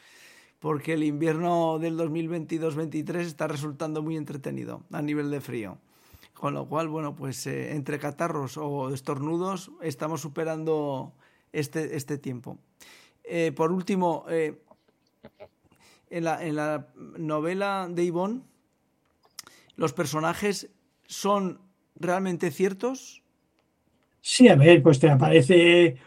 porque 0.60 0.96
el 0.96 1.06
invierno 1.06 1.80
del 1.80 1.98
2022-23 1.98 3.20
está 3.20 3.48
resultando 3.48 4.02
muy 4.02 4.18
entretenido 4.18 4.84
a 4.92 5.02
nivel 5.02 5.32
de 5.32 5.40
frío. 5.40 5.78
Con 6.34 6.56
lo 6.56 6.68
cual, 6.68 6.90
bueno, 6.90 7.16
pues 7.16 7.48
eh, 7.48 7.74
entre 7.74 8.00
catarros 8.00 8.58
o 8.58 8.94
estornudos 8.94 9.72
estamos 9.82 10.20
superando 10.20 11.14
este, 11.54 11.96
este 11.96 12.18
tiempo. 12.18 12.58
Eh, 13.24 13.54
por 13.56 13.72
último, 13.72 14.26
eh, 14.28 14.62
en, 16.10 16.24
la, 16.24 16.44
en 16.44 16.56
la 16.56 16.88
novela 17.18 17.88
de 17.90 18.06
Yvonne, 18.06 18.42
¿los 19.76 19.94
personajes 19.94 20.70
son 21.08 21.60
realmente 21.96 22.52
ciertos? 22.52 23.24
Sí, 24.22 24.48
a 24.48 24.56
ver, 24.56 24.82
pues 24.82 25.00
te 25.00 25.10
aparece. 25.10 25.98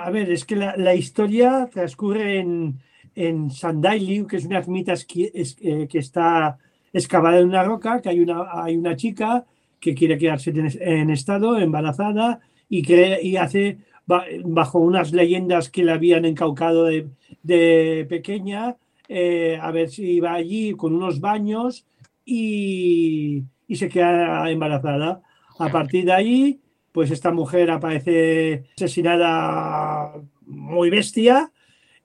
A 0.00 0.10
ver, 0.10 0.30
es 0.32 0.44
que 0.44 0.56
la, 0.56 0.94
historia 0.94 1.68
transcurre 1.72 2.38
en, 2.38 2.80
en 3.14 3.50
que 3.50 4.36
es 4.36 4.44
una 4.46 4.58
ermita 4.58 4.94
eh, 4.94 5.88
que, 5.88 5.98
está 5.98 6.58
excavada 6.92 7.38
en 7.38 7.48
una 7.48 7.62
roca, 7.62 8.00
que 8.00 8.08
hay 8.08 8.20
una, 8.20 8.46
hay 8.50 8.76
una 8.76 8.96
chica 8.96 9.44
que 9.78 9.94
quiere 9.94 10.18
quedarse 10.18 10.50
en, 10.50 11.10
estado, 11.10 11.58
embarazada, 11.58 12.40
y, 12.68 12.82
cree, 12.82 13.22
y 13.22 13.36
hace 13.36 13.78
bajo 14.06 14.78
unas 14.78 15.12
leyendas 15.12 15.70
que 15.70 15.84
le 15.84 15.92
habían 15.92 16.24
encaucado 16.24 16.84
de, 16.84 18.06
pequeña, 18.08 18.76
eh, 19.08 19.58
a 19.60 19.70
ver 19.70 19.90
si 19.90 20.20
va 20.20 20.34
allí 20.34 20.72
con 20.72 20.94
unos 20.94 21.20
baños 21.20 21.86
y, 22.24 23.42
y 23.66 23.76
se 23.76 23.88
queda 23.88 24.50
embarazada. 24.50 25.22
A 25.58 25.68
partir 25.70 26.04
de 26.04 26.12
ahí, 26.12 26.60
pues 26.92 27.10
esta 27.10 27.30
mujer 27.30 27.70
aparece 27.70 28.64
asesinada 28.76 30.14
muy 30.46 30.90
bestia 30.90 31.52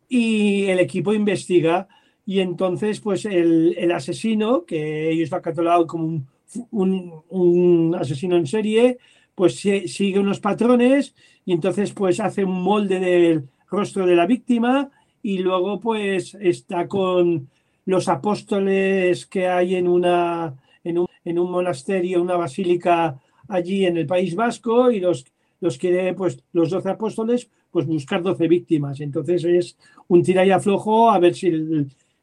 y 0.07 0.65
el 0.65 0.79
equipo 0.79 1.13
investiga 1.13 1.87
y 2.25 2.39
entonces 2.39 2.99
pues 2.99 3.25
el, 3.25 3.73
el 3.77 3.91
asesino, 3.91 4.65
que 4.65 5.09
ellos 5.09 5.29
lo 5.31 5.37
han 5.37 5.43
catalogado 5.43 5.87
como 5.87 6.25
un, 6.71 7.23
un, 7.29 7.95
asesino 7.95 8.35
en 8.35 8.47
serie, 8.47 8.97
pues 9.37 9.59
sigue 9.59 10.17
unos 10.17 10.39
patrones 10.39 11.13
y 11.45 11.53
entonces 11.53 11.93
pues 11.93 12.19
hace 12.19 12.43
un 12.43 12.59
molde 12.59 12.99
del 12.99 13.47
rostro 13.69 14.07
de 14.07 14.15
la 14.15 14.25
víctima 14.25 14.89
y 15.21 15.37
luego 15.37 15.79
pues 15.79 16.35
está 16.41 16.87
con 16.87 17.47
los 17.85 18.09
apóstoles 18.09 19.27
que 19.27 19.47
hay 19.47 19.75
en, 19.75 19.87
una, 19.87 20.55
en, 20.83 20.97
un, 20.97 21.07
en 21.23 21.37
un 21.37 21.51
monasterio, 21.51 22.19
una 22.19 22.35
basílica 22.35 23.21
allí 23.47 23.85
en 23.85 23.97
el 23.97 24.07
País 24.07 24.33
Vasco 24.33 24.89
y 24.89 24.99
los, 24.99 25.23
los 25.59 25.77
quiere, 25.77 26.15
pues 26.15 26.43
los 26.53 26.71
doce 26.71 26.89
apóstoles, 26.89 27.47
pues 27.69 27.85
buscar 27.85 28.23
doce 28.23 28.47
víctimas. 28.47 28.99
Entonces 29.01 29.43
es 29.43 29.77
un 30.07 30.23
tira 30.23 30.47
y 30.47 30.49
aflojo 30.49 31.11
a 31.11 31.19
ver 31.19 31.35
si, 31.35 31.51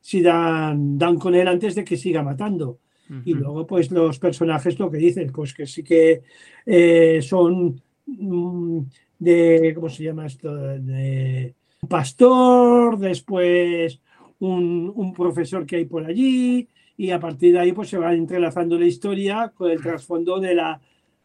si 0.01 0.21
dan, 0.21 0.99
dan 0.99 1.21
con 1.21 1.37
él 1.37 1.47
antes 1.47 1.77
de 1.77 1.85
que 1.85 1.97
siga 1.97 2.25
matando. 2.25 2.81
Uh 3.09 3.13
-huh. 3.15 3.23
Y 3.25 3.35
luego, 3.35 3.67
pues 3.67 3.91
los 3.91 4.19
personajes 4.19 4.79
lo 4.79 4.91
que 4.91 4.99
dicen, 4.99 5.31
pues 5.33 5.53
que 5.55 5.67
sí 5.67 5.83
que 5.83 6.23
eh, 6.67 7.21
son 7.23 7.81
mm, 8.07 8.81
de, 9.19 9.73
¿cómo 9.75 9.89
se 9.89 10.05
llama 10.05 10.27
esto? 10.27 10.55
De 10.55 11.55
pastor, 11.89 12.99
después 12.99 14.01
un, 14.39 14.93
un, 14.95 15.13
profesor 15.13 15.67
que 15.67 15.77
hay 15.77 15.85
por 15.85 16.05
allí, 16.05 16.69
y 16.97 17.11
a 17.11 17.21
partir 17.21 17.53
de 17.53 17.61
ahí 17.61 17.73
pues 17.73 17.89
se 17.89 17.99
va 17.99 18.15
entrelazando 18.15 18.79
la 18.79 18.87
historia 18.87 19.53
con 19.55 19.71
el 19.71 19.81
trasfondo 19.81 20.41
de 20.41 20.55
la, 20.55 20.81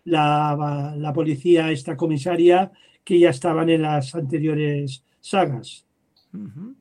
la, 0.06 0.96
la 0.98 1.14
policía, 1.14 1.72
esta 1.72 1.96
comisaria, 1.96 2.72
que 3.04 3.20
ya 3.20 3.30
estaban 3.30 3.70
en 3.70 3.82
las 3.82 4.16
anteriores 4.16 5.04
sagas. 5.20 5.86
Uh 6.34 6.38
-huh. 6.38 6.76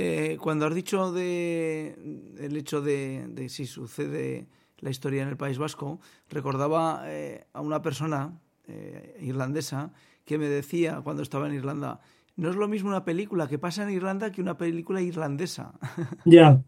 Eh, 0.00 0.38
cuando 0.40 0.64
has 0.64 0.74
dicho 0.76 1.10
de 1.10 1.98
el 2.38 2.56
hecho 2.56 2.80
de, 2.80 3.26
de, 3.30 3.48
si 3.48 3.66
sucede 3.66 4.46
la 4.78 4.90
historia 4.90 5.24
en 5.24 5.28
el 5.28 5.36
País 5.36 5.58
Vasco, 5.58 5.98
recordaba 6.30 7.02
eh, 7.06 7.48
a 7.52 7.60
una 7.60 7.82
persona 7.82 8.38
eh, 8.68 9.16
irlandesa 9.20 9.92
que 10.24 10.38
me 10.38 10.46
decía 10.46 11.00
cuando 11.02 11.24
estaba 11.24 11.48
en 11.48 11.54
Irlanda, 11.54 11.98
no 12.36 12.48
es 12.48 12.54
lo 12.54 12.68
mismo 12.68 12.90
una 12.90 13.04
película 13.04 13.48
que 13.48 13.58
pasa 13.58 13.82
en 13.82 13.90
Irlanda 13.90 14.30
que 14.30 14.40
una 14.40 14.56
película 14.56 15.00
irlandesa. 15.00 15.72
Ya. 16.24 16.30
Yeah. 16.30 16.62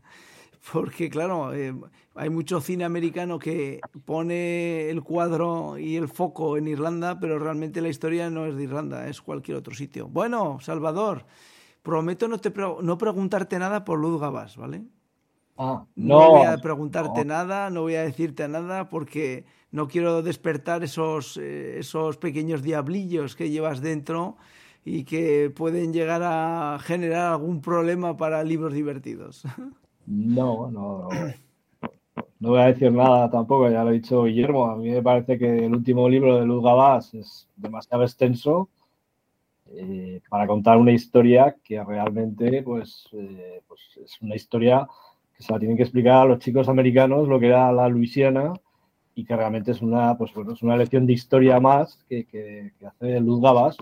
Porque, 0.73 1.09
claro, 1.09 1.55
eh, 1.55 1.73
hay 2.17 2.31
mucho 2.31 2.61
cine 2.61 2.85
americano 2.85 3.39
que 3.39 3.81
pone 4.05 4.91
el 4.91 5.03
cuadro 5.03 5.79
y 5.79 5.97
el 5.97 6.09
foco 6.09 6.59
en 6.59 6.67
Irlanda, 6.67 7.19
pero 7.21 7.39
realmente 7.39 7.81
la 7.81 7.89
historia 7.89 8.29
no 8.29 8.45
es 8.45 8.57
de 8.57 8.65
Irlanda, 8.65 9.09
es 9.09 9.23
cualquier 9.23 9.57
otro 9.57 9.75
sitio. 9.75 10.09
Bueno, 10.09 10.59
Salvador, 10.61 11.25
prometo 11.83 12.29
no, 12.29 12.39
te 12.39 12.51
pre 12.51 12.65
no 12.83 12.99
preguntarte 12.99 13.59
nada 13.59 13.85
por 13.85 13.99
Luz 13.99 14.21
Gabás, 14.21 14.57
¿vale? 14.57 14.85
Ah, 15.57 15.85
no, 15.95 16.21
no, 16.21 16.31
voy 16.31 16.47
a 16.47 16.57
preguntarte 16.59 17.25
no. 17.25 17.35
nada, 17.35 17.71
no 17.71 17.83
voy 17.83 17.95
a 17.95 18.03
decirte 18.03 18.49
nada 18.49 18.89
porque 18.89 19.45
no 19.73 19.89
quiero 19.89 20.23
despertar 20.23 20.83
esos, 20.83 21.37
eh, 21.37 21.79
esos 21.79 22.17
pequeños 22.17 22.63
diablillos 22.63 23.37
que 23.37 23.51
llevas 23.51 23.81
dentro 23.81 24.37
y 24.85 25.05
que 25.05 25.53
pueden 25.55 25.93
llegar 25.93 26.23
a 26.25 26.79
generar 26.81 27.33
algún 27.33 27.61
problema 27.61 28.17
para 28.17 28.43
libros 28.43 28.73
divertidos. 28.73 29.45
No, 30.07 30.69
no, 30.73 31.09
no 32.41 32.49
voy 32.49 32.59
a 32.59 32.67
decir 32.67 32.91
nada 32.91 33.31
tampoco, 33.31 33.71
ya 33.71 33.85
lo 33.85 33.91
ha 33.91 33.93
dicho 33.93 34.25
Guillermo. 34.25 34.67
A 34.67 34.77
mí 34.77 34.91
me 34.91 35.03
parece 35.03 35.39
que 35.39 35.67
el 35.67 35.73
último 35.73 36.09
libro 36.09 36.37
de 36.37 36.47
Luz 36.47 36.65
Gabás 36.65 37.15
es 37.15 37.49
demasiado 37.55 38.03
extenso 38.03 38.69
eh, 39.71 40.21
para 40.29 40.47
contar 40.47 40.77
una 40.77 40.93
historia 40.93 41.57
que 41.63 41.83
realmente 41.83 42.63
pues, 42.63 43.09
eh, 43.13 43.63
pues, 43.69 43.81
es 44.05 44.21
una 44.21 44.35
historia 44.35 44.89
que 45.37 45.43
se 45.43 45.53
la 45.53 45.59
tienen 45.59 45.77
que 45.77 45.85
explicar 45.85 46.17
a 46.17 46.25
los 46.25 46.39
chicos 46.41 46.69
americanos 46.69 47.29
lo 47.29 47.39
que 47.39 47.47
era 47.47 47.73
la 47.73 47.89
Luisiana 47.89 48.53
y 49.15 49.25
que 49.25 49.37
realmente 49.37 49.73
es 49.73 49.83
una, 49.83 50.17
pues, 50.17 50.33
bueno, 50.35 50.53
es 50.53 50.63
una 50.63 50.77
lección 50.77 51.07
de 51.07 51.13
historia 51.13 51.61
más 51.61 52.05
que, 52.09 52.27
que, 52.27 52.73
hace 52.87 53.21
Luz 53.21 53.41
Gabás. 53.41 53.77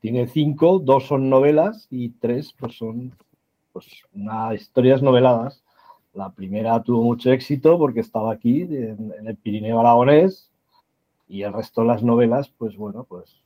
Tiene 0.00 0.26
cinco, 0.26 0.78
dos 0.78 1.06
son 1.06 1.30
novelas 1.30 1.86
y 1.90 2.10
tres 2.10 2.52
pues, 2.58 2.76
son 2.76 3.12
pues, 3.72 3.86
una, 4.12 4.54
historias 4.54 5.02
noveladas 5.02 5.62
la 6.14 6.30
primera 6.30 6.82
tuvo 6.82 7.02
mucho 7.02 7.32
éxito 7.32 7.78
porque 7.78 8.00
estaba 8.00 8.32
aquí, 8.32 8.62
en, 8.62 9.12
en 9.18 9.26
el 9.26 9.36
Pirineo 9.36 9.80
Aragonés, 9.80 10.50
y 11.26 11.42
el 11.42 11.52
resto 11.52 11.80
de 11.80 11.86
las 11.86 12.02
novelas, 12.02 12.50
pues 12.50 12.76
bueno, 12.76 13.04
pues, 13.04 13.41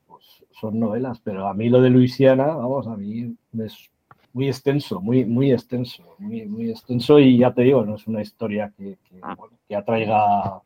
son 0.50 0.80
novelas. 0.80 1.20
Pero 1.20 1.46
a 1.46 1.54
mí 1.54 1.68
lo 1.68 1.80
de 1.80 1.90
Luisiana, 1.90 2.46
vamos, 2.46 2.86
a 2.86 2.96
mí 2.96 3.34
es 3.58 3.90
muy 4.32 4.48
extenso, 4.48 5.00
muy, 5.00 5.24
muy 5.24 5.50
extenso, 5.50 6.02
muy, 6.18 6.44
muy 6.44 6.70
extenso 6.70 7.18
y 7.18 7.38
ya 7.38 7.54
te 7.54 7.62
digo, 7.62 7.84
no 7.84 7.96
es 7.96 8.06
una 8.06 8.20
historia 8.20 8.70
que, 8.76 8.98
que, 9.08 9.20
bueno, 9.20 9.56
que 9.66 9.74
atraiga, 9.74 10.60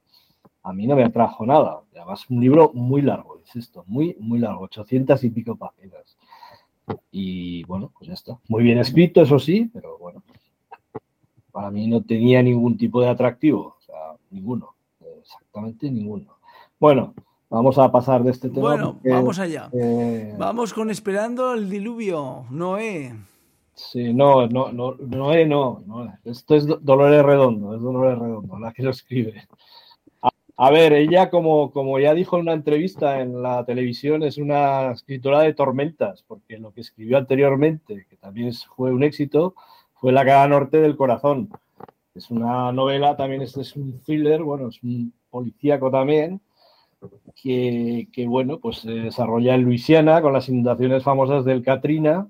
a 0.63 0.73
mí 0.73 0.87
no 0.87 0.97
me 0.97 1.05
atrajo 1.05 1.47
nada. 1.47 1.81
Además, 1.95 2.29
un 2.29 2.41
libro 2.41 2.73
muy 2.75 3.03
largo, 3.03 3.39
es 3.39 3.55
esto, 3.55 3.85
muy, 3.87 4.17
muy 4.19 4.41
largo, 4.41 4.63
800 4.65 5.23
y 5.23 5.31
pico 5.31 5.57
páginas. 5.57 6.17
Y 7.13 7.63
bueno, 7.65 7.93
pues 7.97 8.09
ya 8.09 8.15
está. 8.15 8.39
Muy 8.49 8.65
bien 8.65 8.79
escrito, 8.79 9.23
eso 9.23 9.39
sí, 9.39 9.71
pero 9.73 9.99
bueno, 9.99 10.23
para 11.53 11.71
mí 11.71 11.87
no 11.87 12.03
tenía 12.03 12.43
ningún 12.43 12.77
tipo 12.77 13.01
de 13.01 13.09
atractivo, 13.09 13.77
o 13.79 13.83
sea, 13.83 14.17
ninguno, 14.31 14.75
exactamente 15.21 15.91
ninguno. 15.91 16.39
Bueno, 16.79 17.15
vamos 17.51 17.77
a 17.79 17.91
pasar 17.91 18.23
de 18.23 18.31
este 18.31 18.49
tema. 18.49 18.61
Bueno, 18.61 18.95
porque, 18.95 19.11
vamos 19.11 19.39
allá. 19.39 19.69
Eh, 19.73 20.35
vamos 20.39 20.73
con 20.73 20.91
Esperando 20.91 21.53
el 21.53 21.69
Diluvio, 21.69 22.47
Noé. 22.51 23.15
Sí, 23.75 24.13
no, 24.15 24.47
no, 24.47 24.73
no, 24.73 24.95
Noé 24.99 25.47
no, 25.47 25.83
no, 25.87 26.13
esto 26.25 26.55
es 26.55 26.67
Dolores 26.67 27.23
Redondo, 27.25 27.75
es 27.75 27.83
Dolores 27.83 28.19
Redondo, 28.19 28.59
la 28.59 28.73
que 28.73 28.83
lo 28.83 28.91
escribe. 28.91 29.49
A, 30.23 30.31
a 30.57 30.71
ver, 30.71 30.93
ella, 30.93 31.31
como, 31.31 31.71
como 31.73 31.99
ya 31.99 32.13
dijo 32.15 32.37
en 32.37 32.43
una 32.43 32.53
entrevista 32.53 33.21
en 33.21 33.43
la 33.43 33.65
televisión, 33.65 34.23
es 34.23 34.37
una 34.37 34.93
escritora 34.93 35.41
de 35.41 35.55
tormentas, 35.55 36.25
porque 36.27 36.59
lo 36.59 36.73
que 36.73 36.83
escribió 36.83 37.17
anteriormente, 37.17 38.07
que 38.09 38.17
también 38.17 38.53
fue 38.77 38.93
un 38.93 39.03
éxito, 39.03 39.55
fue 39.95 40.13
La 40.13 40.25
cara 40.25 40.47
norte 40.49 40.81
del 40.81 40.97
corazón. 40.97 41.51
Es 42.15 42.31
una 42.31 42.73
novela, 42.73 43.17
también 43.17 43.43
este 43.43 43.63
es 43.63 43.77
un 43.77 44.01
thriller, 44.01 44.43
bueno, 44.43 44.69
es 44.69 44.83
un 44.83 45.13
policíaco 45.31 45.91
también, 45.91 46.41
que, 47.35 48.09
que, 48.13 48.27
bueno, 48.27 48.59
pues 48.59 48.79
se 48.79 48.91
desarrolla 48.91 49.55
en 49.55 49.63
Luisiana 49.63 50.21
con 50.23 50.33
las 50.33 50.49
inundaciones 50.49 51.03
famosas 51.03 51.45
del 51.45 51.63
Katrina, 51.63 52.29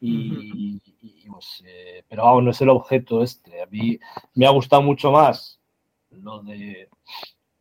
y, 0.00 0.80
y 1.00 1.28
pues, 1.30 1.64
eh, 1.66 2.04
pero 2.08 2.24
vamos, 2.24 2.44
no 2.44 2.50
es 2.50 2.60
el 2.60 2.68
objeto 2.68 3.22
este. 3.22 3.62
A 3.62 3.66
mí 3.66 3.98
me 4.34 4.46
ha 4.46 4.50
gustado 4.50 4.82
mucho 4.82 5.10
más 5.10 5.58
lo 6.10 6.42
de 6.42 6.88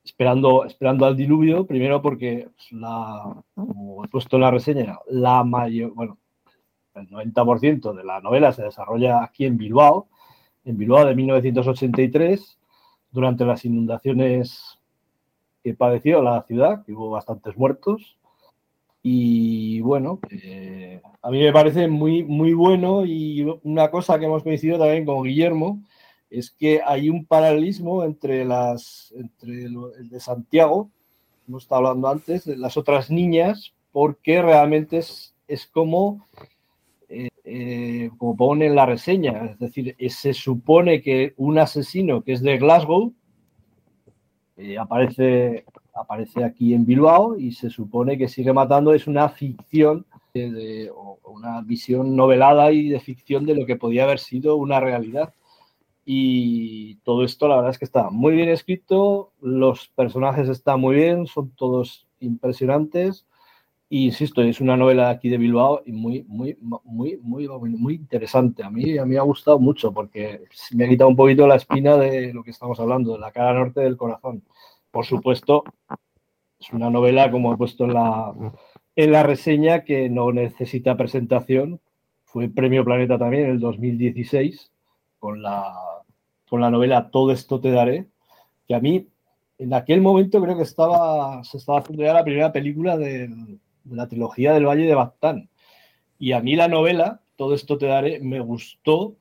esperando, 0.04 0.66
esperando 0.66 1.06
al 1.06 1.16
diluvio, 1.16 1.66
primero 1.66 2.02
porque 2.02 2.50
pues, 2.56 2.72
la, 2.74 3.44
como 3.56 4.06
he 4.06 4.08
puesto 4.08 4.36
en 4.36 4.42
la 4.42 4.52
reseña, 4.52 5.00
la 5.10 5.44
mayor, 5.44 5.94
bueno, 5.94 6.18
el 6.94 7.10
90% 7.10 7.94
de 7.94 8.04
la 8.04 8.22
novela 8.22 8.52
se 8.52 8.64
desarrolla 8.64 9.24
aquí 9.24 9.46
en 9.46 9.58
Bilbao, 9.58 10.08
en 10.66 10.78
Bilbao 10.78 11.06
de 11.06 11.16
1983, 11.16 12.60
durante 13.12 13.46
las 13.46 13.66
inundaciones 13.66 14.73
que 15.64 15.74
padeció 15.74 16.22
la 16.22 16.44
ciudad, 16.44 16.84
que 16.86 16.94
hubo 16.94 17.10
bastantes 17.10 17.58
muertos. 17.58 18.18
Y 19.02 19.82
bueno, 19.82 20.20
eh, 20.32 21.02
a 21.22 21.30
mí 21.30 21.40
me 21.40 21.52
parece 21.52 21.88
muy, 21.88 22.24
muy 22.24 22.54
bueno 22.54 23.06
y 23.06 23.46
una 23.64 23.92
cosa 23.92 24.18
que 24.18 24.26
hemos 24.26 24.44
coincidido 24.44 24.80
también 24.80 25.06
con 25.06 25.24
Guillermo 25.24 25.82
es 26.30 26.50
que 26.52 26.82
hay 26.84 27.10
un 27.10 27.26
paralelismo 27.26 28.04
entre 28.04 28.44
las 28.46 29.14
entre 29.16 29.66
el 29.66 30.10
de 30.10 30.20
Santiago, 30.20 30.90
hemos 31.48 31.64
estado 31.64 31.88
hablando 31.88 32.08
antes, 32.08 32.46
de 32.46 32.58
las 32.58 32.76
otras 32.78 33.12
niñas, 33.12 33.74
porque 33.92 34.42
realmente 34.42 34.98
es, 34.98 35.36
es 35.48 35.68
como 35.68 36.26
eh, 37.46 38.10
como 38.18 38.38
pone 38.38 38.68
en 38.68 38.76
la 38.76 38.86
reseña, 38.86 39.46
es 39.52 39.60
decir, 39.60 39.96
eh, 40.00 40.10
se 40.10 40.34
supone 40.34 41.02
que 41.02 41.34
un 41.36 41.60
asesino 41.60 42.24
que 42.24 42.32
es 42.32 42.42
de 42.42 42.58
Glasgow 42.58 43.14
eh, 44.58 44.78
aparece, 44.78 45.66
aparece 45.94 46.44
aquí 46.44 46.74
en 46.74 46.86
Bilbao 46.86 47.38
y 47.38 47.52
se 47.52 47.70
supone 47.70 48.18
que 48.18 48.28
sigue 48.28 48.54
matando, 48.54 48.94
es 48.94 49.08
una 49.08 49.30
ficción 49.30 50.06
o 50.96 51.20
una 51.26 51.62
visión 51.62 52.16
novelada 52.16 52.72
y 52.72 52.90
de 52.90 53.00
ficción 53.00 53.46
de 53.46 53.56
lo 53.56 53.66
que 53.68 53.76
podía 53.76 54.04
haber 54.04 54.20
sido 54.20 54.56
una 54.56 54.80
realidad. 54.80 55.34
Y 56.06 56.96
todo 57.04 57.24
esto 57.24 57.48
la 57.48 57.56
verdad 57.56 57.72
es 57.72 57.80
que 57.80 57.86
está 57.86 58.10
muy 58.10 58.34
bien 58.34 58.50
escrito, 58.50 59.32
los 59.42 59.88
personajes 59.90 60.50
están 60.50 60.82
muy 60.82 60.96
bien, 60.96 61.28
son 61.28 61.52
todos 61.52 62.08
impresionantes 62.20 63.26
Insisto, 63.96 64.42
es 64.42 64.60
una 64.60 64.76
novela 64.76 65.12
aquí 65.12 65.30
de 65.30 65.38
Bilbao 65.38 65.84
y 65.86 65.92
muy, 65.92 66.24
muy, 66.24 66.58
muy, 66.60 67.20
muy, 67.22 67.48
muy 67.48 67.94
interesante. 67.94 68.64
A 68.64 68.72
mí, 68.72 68.98
a 68.98 69.06
mí 69.06 69.12
me 69.12 69.20
ha 69.20 69.22
gustado 69.22 69.60
mucho 69.60 69.94
porque 69.94 70.46
me 70.72 70.86
ha 70.86 70.90
quitado 70.90 71.12
un 71.12 71.16
poquito 71.16 71.46
la 71.46 71.58
espina 71.58 71.96
de 71.98 72.34
lo 72.34 72.44
que 72.44 72.50
estamos 72.50 72.80
hablando, 72.80 73.14
de 73.14 73.20
la 73.20 73.32
cara 73.32 73.54
norte 73.54 73.82
del 73.82 73.96
corazón. 73.96 74.44
Por 74.90 75.06
supuesto, 75.06 75.64
es 76.60 76.74
una 76.74 76.90
novela, 76.90 77.30
como 77.30 77.54
he 77.54 77.58
puesto 77.58 77.86
en 77.86 77.94
la, 77.94 78.34
en 78.96 79.12
la 79.12 79.22
reseña, 79.22 79.84
que 79.84 80.10
no 80.10 80.32
necesita 80.32 80.98
presentación. 80.98 81.80
Fue 82.24 82.50
Premio 82.50 82.84
Planeta 82.84 83.20
también 83.20 83.44
en 83.44 83.52
el 83.52 83.60
2016 83.60 84.72
con 85.20 85.44
la, 85.44 85.72
con 86.50 86.62
la 86.62 86.72
novela 86.72 87.12
Todo 87.12 87.32
esto 87.32 87.60
te 87.62 87.70
daré, 87.70 88.08
que 88.68 88.74
a 88.74 88.80
mí 88.80 89.08
en 89.60 89.74
aquel 89.76 90.02
momento 90.02 90.42
creo 90.42 90.58
que 90.58 90.64
estaba, 90.64 91.44
se 91.44 91.58
estaba 91.58 91.78
haciendo 91.78 92.04
ya 92.04 92.14
la 92.14 92.24
primera 92.24 92.52
película 92.52 92.98
del, 92.98 93.30
de 93.38 93.60
la 93.90 94.08
trilogía 94.08 94.54
del 94.54 94.66
Valle 94.66 94.86
de 94.86 94.96
Baztán. 94.96 95.50
Y 96.20 96.32
a 96.32 96.42
mí 96.42 96.56
la 96.56 96.68
novela, 96.68 97.22
todo 97.36 97.54
esto 97.54 97.78
te 97.78 97.88
daré, 97.88 98.20
me 98.20 98.40
gustó 98.40 99.16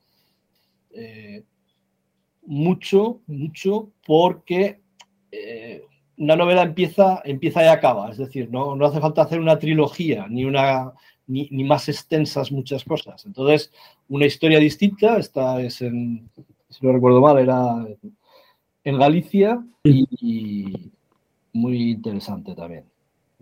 eh, 0.91 1.43
mucho, 2.45 3.21
mucho, 3.27 3.91
porque 4.05 4.81
eh, 5.31 5.83
una 6.17 6.35
novela 6.35 6.61
empieza, 6.61 7.21
empieza 7.25 7.63
y 7.63 7.67
acaba. 7.67 8.11
Es 8.11 8.17
decir, 8.17 8.49
no, 8.49 8.75
no 8.75 8.85
hace 8.85 8.99
falta 8.99 9.23
hacer 9.23 9.39
una 9.39 9.59
trilogía, 9.59 10.27
ni 10.29 10.45
una 10.45 10.93
ni, 11.27 11.63
más 11.63 11.89
extensas 11.89 12.51
muchas 12.51 12.83
cosas. 12.83 13.25
Entonces, 13.25 13.71
una 14.09 14.25
historia 14.25 14.59
distinta, 14.59 15.17
esta 15.17 15.61
es 15.61 15.81
en, 15.81 16.29
si 16.69 16.85
no 16.85 16.93
recuerdo 16.93 17.21
mal, 17.21 17.39
era 17.39 17.85
en 18.83 18.97
Galicia 18.97 19.63
y 19.83 20.91
muy 21.53 21.91
interesante 21.91 22.55
también. 22.55 22.92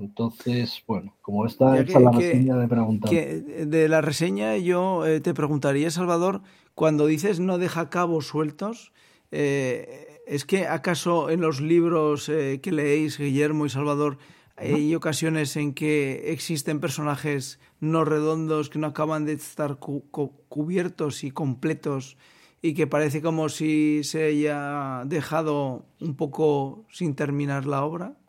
Entonces, 0.02 0.84
bueno, 0.88 1.14
como 1.22 1.46
está 1.46 1.80
hecha 1.80 2.00
la 2.00 2.12
reseña 2.12 2.58
de 2.58 2.68
preguntar. 2.68 3.12
de 3.12 3.88
la 3.88 4.02
reseña 4.02 4.58
yo 4.58 5.06
eh, 5.06 5.22
te 5.22 5.36
preguntaría, 5.36 5.92
Salvador, 5.92 6.42
cuando 6.74 7.06
dices 7.06 7.40
no 7.40 7.60
deja 7.60 7.92
cabos 7.92 8.26
sueltos, 8.26 8.94
eh, 9.30 10.20
¿es 10.26 10.44
que 10.46 10.66
acaso 10.68 11.30
en 11.30 11.42
los 11.42 11.62
libros 11.62 12.30
eh, 12.30 12.60
que 12.64 12.72
leéis, 12.72 13.20
Guillermo 13.20 13.68
y 13.68 13.70
Salvador, 13.70 14.18
hay 14.58 14.94
ocasiones 14.94 15.56
en 15.56 15.74
que 15.74 16.32
existen 16.32 16.80
personajes 16.80 17.60
no 17.80 18.06
redondos 18.06 18.70
que 18.70 18.78
no 18.78 18.88
acaban 18.88 19.26
de 19.26 19.34
estar 19.34 19.78
cubiertos 19.78 21.24
y 21.24 21.32
completos 21.32 22.18
y 22.62 22.76
que 22.76 22.86
parece 22.86 23.24
como 23.24 23.50
si 23.50 24.04
se 24.04 24.26
haya 24.26 25.04
dejado 25.06 25.86
un 26.00 26.16
poco 26.16 26.86
sin 26.92 27.16
terminar 27.16 27.66
la 27.66 27.84
obra? 27.84 28.21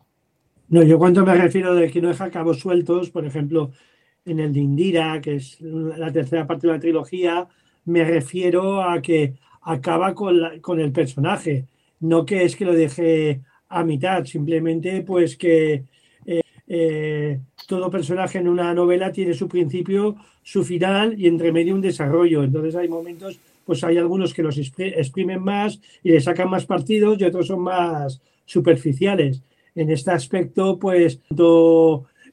No, 0.68 0.82
yo 0.82 0.98
cuando 0.98 1.24
me 1.24 1.34
refiero 1.34 1.74
de 1.74 1.90
que 1.90 2.00
no 2.00 2.08
deja 2.08 2.30
cabos 2.30 2.60
sueltos, 2.60 3.10
por 3.10 3.26
ejemplo, 3.26 3.72
en 4.24 4.40
el 4.40 4.52
de 4.52 4.60
Indira, 4.60 5.20
que 5.20 5.36
es 5.36 5.60
la 5.60 6.10
tercera 6.12 6.46
parte 6.46 6.66
de 6.66 6.72
la 6.74 6.80
trilogía, 6.80 7.48
me 7.84 8.04
refiero 8.04 8.82
a 8.82 9.02
que 9.02 9.34
acaba 9.62 10.14
con, 10.14 10.60
con 10.60 10.80
el 10.80 10.92
personaje, 10.92 11.66
no 12.00 12.24
que 12.24 12.44
es 12.44 12.56
que 12.56 12.64
lo 12.64 12.72
deje 12.74 13.42
a 13.68 13.84
mitad, 13.84 14.24
simplemente 14.24 15.02
pues 15.02 15.36
que 15.36 15.84
eh, 16.26 16.40
eh, 16.68 17.40
todo 17.66 17.90
personaje 17.90 18.38
en 18.38 18.48
una 18.48 18.72
novela 18.74 19.12
tiene 19.12 19.34
su 19.34 19.48
principio, 19.48 20.16
su 20.42 20.64
final 20.64 21.18
y 21.20 21.26
entre 21.26 21.52
medio 21.52 21.74
un 21.74 21.80
desarrollo. 21.80 22.44
Entonces 22.44 22.74
hay 22.76 22.88
momentos, 22.88 23.38
pues 23.64 23.82
hay 23.84 23.98
algunos 23.98 24.32
que 24.34 24.42
los 24.42 24.56
exprimen 24.58 25.42
más 25.42 25.80
y 26.02 26.10
le 26.12 26.20
sacan 26.20 26.48
más 26.50 26.66
partidos 26.66 27.20
y 27.20 27.24
otros 27.24 27.46
son 27.46 27.60
más 27.60 28.20
superficiales 28.46 29.42
en 29.74 29.90
este 29.90 30.10
aspecto, 30.10 30.78
pues 30.78 31.20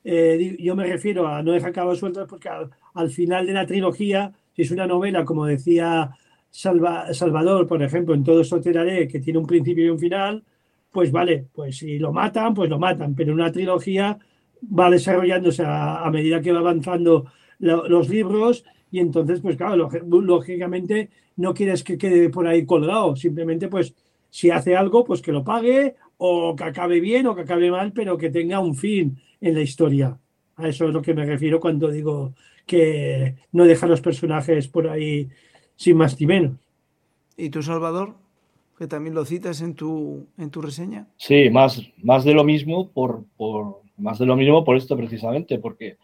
eh, 0.03 0.57
yo 0.59 0.75
me 0.75 0.85
refiero 0.85 1.27
a 1.27 1.43
No 1.43 1.51
deja 1.51 1.71
cabos 1.71 1.99
sueltos 1.99 2.27
porque 2.27 2.49
al, 2.49 3.09
final 3.09 3.45
de 3.45 3.53
la 3.53 3.65
trilogía, 3.65 4.31
si 4.55 4.63
es 4.63 4.71
una 4.71 4.87
novela, 4.87 5.25
como 5.25 5.45
decía 5.45 6.11
Salvador, 6.49 7.67
por 7.67 7.81
ejemplo, 7.83 8.13
en 8.13 8.23
Todo 8.23 8.41
esto 8.41 8.59
te 8.59 8.73
daré, 8.73 9.07
que 9.07 9.19
tiene 9.19 9.39
un 9.39 9.45
principio 9.45 9.85
y 9.85 9.89
un 9.89 9.99
final, 9.99 10.43
pues 10.91 11.11
vale, 11.11 11.47
pues 11.53 11.77
si 11.77 11.99
lo 11.99 12.11
matan, 12.11 12.53
pues 12.53 12.69
lo 12.69 12.79
matan, 12.79 13.15
pero 13.15 13.33
una 13.33 13.51
trilogía 13.51 14.17
va 14.63 14.89
desarrollándose 14.89 15.63
a, 15.65 16.09
medida 16.11 16.41
que 16.41 16.51
va 16.51 16.59
avanzando 16.59 17.31
los 17.59 18.09
libros 18.09 18.63
y 18.91 18.99
entonces, 18.99 19.41
pues 19.41 19.55
claro, 19.57 19.89
lógicamente 20.07 21.09
no 21.35 21.53
quieres 21.53 21.83
que 21.83 21.97
quede 21.97 22.29
por 22.29 22.47
ahí 22.47 22.65
colgado, 22.65 23.15
simplemente 23.15 23.67
pues 23.67 23.93
si 24.29 24.49
hace 24.49 24.75
algo, 24.75 25.03
pues 25.03 25.21
que 25.21 25.31
lo 25.31 25.43
pague 25.43 25.95
o 26.21 26.55
que 26.55 26.65
acabe 26.65 26.99
bien 26.99 27.27
o 27.27 27.35
que 27.35 27.41
acabe 27.41 27.71
mal, 27.71 27.93
pero 27.93 28.17
que 28.17 28.29
tenga 28.29 28.59
un 28.59 28.75
fin 28.75 29.17
en 29.39 29.55
la 29.55 29.61
historia. 29.61 30.17
A 30.57 30.67
eso 30.67 30.87
es 30.87 30.93
lo 30.93 31.01
que 31.01 31.13
me 31.13 31.25
refiero 31.25 31.59
cuando 31.59 31.89
digo 31.89 32.33
que 32.65 33.35
no 33.53 33.65
deja 33.65 33.87
los 33.87 34.01
personajes 34.01 34.67
por 34.67 34.89
ahí 34.89 35.29
sin 35.75 35.95
más 35.95 36.19
ni 36.19 36.27
menos. 36.27 36.51
¿Y 37.37 37.49
tú, 37.49 37.63
Salvador? 37.63 38.15
Que 38.77 38.87
también 38.87 39.15
lo 39.15 39.23
citas 39.23 39.61
en 39.61 39.75
tu, 39.75 40.27
en 40.37 40.49
tu 40.49 40.61
reseña. 40.61 41.07
Sí, 41.15 41.49
más, 41.49 41.81
más 42.03 42.25
de 42.25 42.33
lo 42.33 42.43
mismo 42.43 42.89
por, 42.89 43.23
por 43.37 43.81
más 43.97 44.19
de 44.19 44.25
lo 44.25 44.35
mismo 44.35 44.65
por 44.65 44.75
esto 44.75 44.97
precisamente, 44.97 45.57
porque 45.57 45.97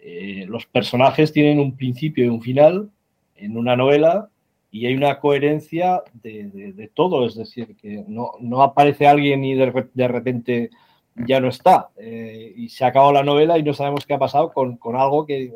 eh, 0.00 0.44
los 0.48 0.66
personajes 0.66 1.32
tienen 1.32 1.60
un 1.60 1.76
principio 1.76 2.24
y 2.24 2.28
un 2.28 2.42
final 2.42 2.90
en 3.36 3.56
una 3.56 3.76
novela 3.76 4.28
y 4.70 4.86
hay 4.86 4.94
una 4.94 5.18
coherencia 5.18 6.02
de, 6.12 6.90
todo, 6.94 7.26
es 7.26 7.34
decir, 7.34 7.76
que 7.76 8.04
no, 8.06 8.62
aparece 8.62 9.06
alguien 9.06 9.44
y 9.44 9.54
de, 9.54 10.08
repente 10.08 10.70
ya 11.16 11.40
no 11.40 11.48
está. 11.48 11.88
Eh, 11.96 12.52
y 12.56 12.68
se 12.68 12.84
ha 12.84 12.88
acabado 12.88 13.12
la 13.12 13.24
novela 13.24 13.58
y 13.58 13.62
no 13.62 13.74
sabemos 13.74 14.06
qué 14.06 14.14
ha 14.14 14.18
pasado 14.18 14.52
con, 14.52 14.78
algo 14.94 15.26
que 15.26 15.52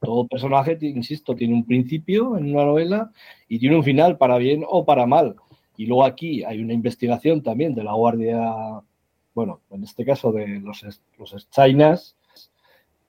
todo 0.00 0.26
personaje, 0.26 0.78
insisto, 0.80 1.34
tiene 1.34 1.54
un 1.54 1.66
principio 1.66 2.38
en 2.38 2.54
una 2.54 2.64
novela 2.64 3.10
y 3.48 3.58
tiene 3.58 3.76
un 3.76 3.84
final 3.84 4.16
para 4.16 4.38
bien 4.38 4.64
o 4.66 4.84
para 4.84 5.06
mal. 5.06 5.36
Y 5.76 5.86
luego 5.86 6.04
aquí 6.04 6.42
hay 6.44 6.62
una 6.62 6.72
investigación 6.72 7.42
también 7.42 7.74
de 7.74 7.84
la 7.84 7.92
Guardia, 7.92 8.40
bueno, 9.34 9.60
en 9.70 9.84
este 9.84 10.04
caso 10.04 10.32
de 10.32 10.60
los, 10.60 10.84
los 11.18 11.50
Chinas, 11.50 12.16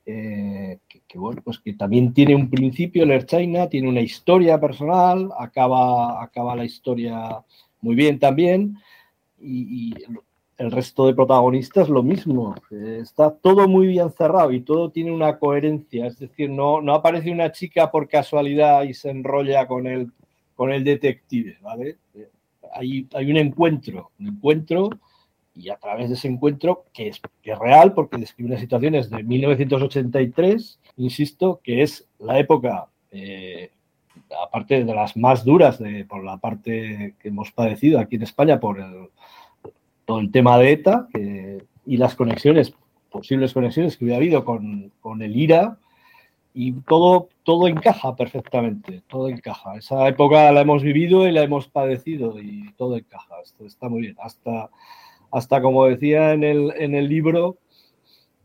eh, 0.06 0.80
que, 1.08 1.18
bueno, 1.18 1.42
pues 1.44 1.60
que 1.60 1.74
también 1.74 2.14
tiene 2.14 2.36
un 2.36 2.50
principio, 2.50 3.04
el 3.04 3.26
China, 3.26 3.68
tiene 3.70 3.90
una 3.90 4.02
historia 4.02 4.60
personal, 4.60 5.32
acaba, 5.38 6.22
acaba 6.22 6.56
la 6.56 6.66
historia 6.66 7.44
muy 7.82 7.96
bien 7.96 8.20
también, 8.20 8.78
y, 9.40 9.94
el 10.58 10.72
resto 10.72 11.06
de 11.06 11.14
protagonistas 11.14 11.90
lo 11.90 12.02
mismo, 12.02 12.56
está 12.72 13.30
todo 13.30 13.68
muy 13.68 13.88
bien 13.88 14.10
cerrado 14.12 14.54
y 14.54 14.62
todo 14.62 14.90
tiene 14.90 15.12
una 15.12 15.38
coherencia, 15.38 16.08
es 16.08 16.18
decir, 16.18 16.50
no, 16.50 16.80
no 16.80 16.94
aparece 16.94 17.30
una 17.30 17.52
chica 17.52 17.92
por 17.92 18.08
casualidad 18.08 18.84
y 18.84 18.94
se 18.94 19.10
enrolla 19.10 19.68
con 19.68 19.86
el, 19.86 20.14
con 20.56 20.72
el 20.72 20.86
detective, 20.86 21.58
¿vale? 21.62 21.98
Hay, 22.74 23.06
hay 23.14 23.32
un 23.32 23.36
encuentro, 23.36 24.12
un 24.18 24.28
encuentro 24.28 24.92
y 25.56 25.70
a 25.70 25.78
través 25.78 26.10
de 26.10 26.16
ese 26.16 26.28
encuentro, 26.28 26.86
que 26.94 27.08
es, 27.08 27.22
real, 27.44 27.94
porque 27.94 28.18
describe 28.18 28.50
una 28.52 28.60
situación 28.60 28.94
de 28.94 29.24
1983, 29.24 30.80
insisto, 30.98 31.62
que 31.64 31.82
es 31.82 32.08
la 32.20 32.38
época, 32.40 32.88
eh, 33.12 33.72
aparte 34.44 34.84
de 34.84 34.94
las 34.94 35.16
más 35.16 35.46
duras 35.46 35.80
de, 35.80 36.06
por 36.06 36.24
la 36.24 36.38
parte 36.38 37.16
que 37.20 37.30
hemos 37.30 37.52
padecido 37.52 38.00
aquí 38.00 38.18
en 38.18 38.24
España 38.24 38.60
por 38.60 39.12
todo 40.06 40.20
el 40.20 40.32
tema 40.32 40.58
de 40.58 40.72
ETA 40.72 41.08
y 41.86 41.98
las 41.98 42.16
conexiones, 42.16 42.74
posibles 43.10 43.54
conexiones 43.54 43.96
que 43.96 44.06
hubiera 44.06 44.18
habido 44.18 44.44
con, 44.44 44.92
con 45.00 45.22
el 45.22 45.36
IRA, 45.36 45.78
y 46.58 46.72
todo, 46.72 47.28
todo 47.44 47.68
encaja 47.68 48.16
perfectamente, 48.16 49.04
todo 49.10 49.28
encaja. 49.28 49.76
Esa 49.76 50.08
época 50.08 50.54
la 50.54 50.62
hemos 50.62 50.84
vivido 50.84 51.28
y 51.28 51.32
la 51.34 51.44
hemos 51.44 51.68
padecido 51.68 52.40
y 52.40 52.72
todo 52.78 52.96
encaja, 52.96 53.36
está 53.60 53.90
muy 53.90 54.02
bien. 54.02 54.16
Hasta 54.22 54.70
hasta 55.36 55.62
como 55.62 55.86
decía 55.86 56.32
en 56.32 56.46
el, 56.46 56.72
en 56.78 56.96
el 56.96 57.10
libro, 57.10 57.58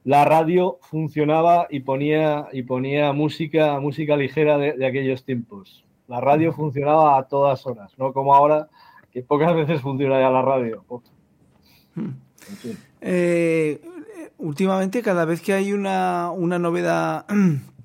la 0.03 0.25
radio 0.25 0.81
funcionaba 0.83 1.69
y 1.71 1.81
ponía, 1.81 2.49
y 2.53 2.65
ponía 2.65 3.13
música, 3.13 3.79
música 3.79 4.17
ligera 4.17 4.59
de, 4.59 4.85
aquellos 4.85 5.25
tiempos. 5.25 5.85
La 6.09 6.21
radio 6.21 6.53
funcionaba 6.53 7.17
a 7.17 7.29
todas 7.29 7.65
horas, 7.65 7.93
no 7.97 8.13
como 8.13 8.35
ahora, 8.35 8.69
que 9.13 9.23
pocas 9.23 9.55
veces 9.55 9.81
funciona 9.81 10.19
ya 10.19 10.31
la 10.31 10.43
radio. 10.43 10.85
Eh, 13.01 13.81
últimamente, 14.39 15.01
cada 15.01 15.25
vez 15.25 15.43
que 15.43 15.53
hay 15.53 15.73
una, 15.73 16.33
una 16.33 16.59
novedad 16.59 17.25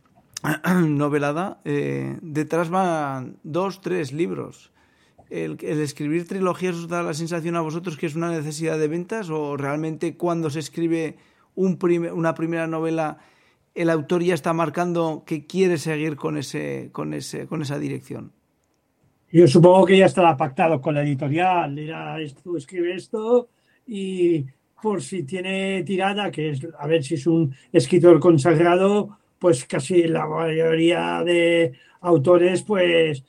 novelada, 0.83 1.59
eh, 1.63 2.17
detrás 2.23 2.71
van 2.71 3.37
dos, 3.43 3.81
tres 3.81 4.11
libros 4.11 4.71
el, 5.29 5.57
escribir 5.61 6.27
trilogías 6.27 6.75
os 6.75 6.87
da 6.87 7.03
la 7.03 7.13
sensación 7.13 7.55
a 7.55 7.61
vosotros 7.61 7.97
que 7.97 8.05
es 8.05 8.15
una 8.15 8.31
necesidad 8.31 8.77
de 8.77 8.87
ventas 8.87 9.29
o 9.29 9.57
realmente 9.57 10.15
cuando 10.17 10.49
se 10.49 10.59
escribe 10.59 11.17
un 11.55 11.79
una 12.13 12.35
primera 12.35 12.67
novela 12.67 13.17
el 13.75 13.89
autor 13.89 14.23
ya 14.23 14.33
está 14.33 14.53
marcando 14.53 15.23
que 15.25 15.45
quiere 15.45 15.77
seguir 15.77 16.15
con, 16.15 16.37
ese, 16.37 16.89
con, 16.93 17.13
ese, 17.13 17.45
con 17.45 17.61
esa 17.61 17.77
dirección? 17.77 18.31
Yo 19.31 19.47
supongo 19.47 19.85
que 19.85 19.97
ya 19.97 20.05
estará 20.05 20.37
pactado 20.37 20.79
con 20.79 20.95
la 20.95 21.03
editorial. 21.03 21.75
Tú 22.41 22.55
escribe 22.55 22.95
esto 22.95 23.49
y 23.85 24.45
por 24.81 25.01
si 25.01 25.23
tiene 25.23 25.83
tirada, 25.83 26.31
que 26.31 26.51
es 26.51 26.65
a 26.79 26.87
ver 26.87 27.03
si 27.03 27.15
es 27.15 27.27
un 27.27 27.53
escritor 27.73 28.19
consagrado, 28.19 29.17
pues 29.39 29.65
casi 29.65 30.03
la 30.03 30.25
mayoría 30.25 31.21
de 31.25 31.73
autores, 31.99 32.63
pues 32.63 33.25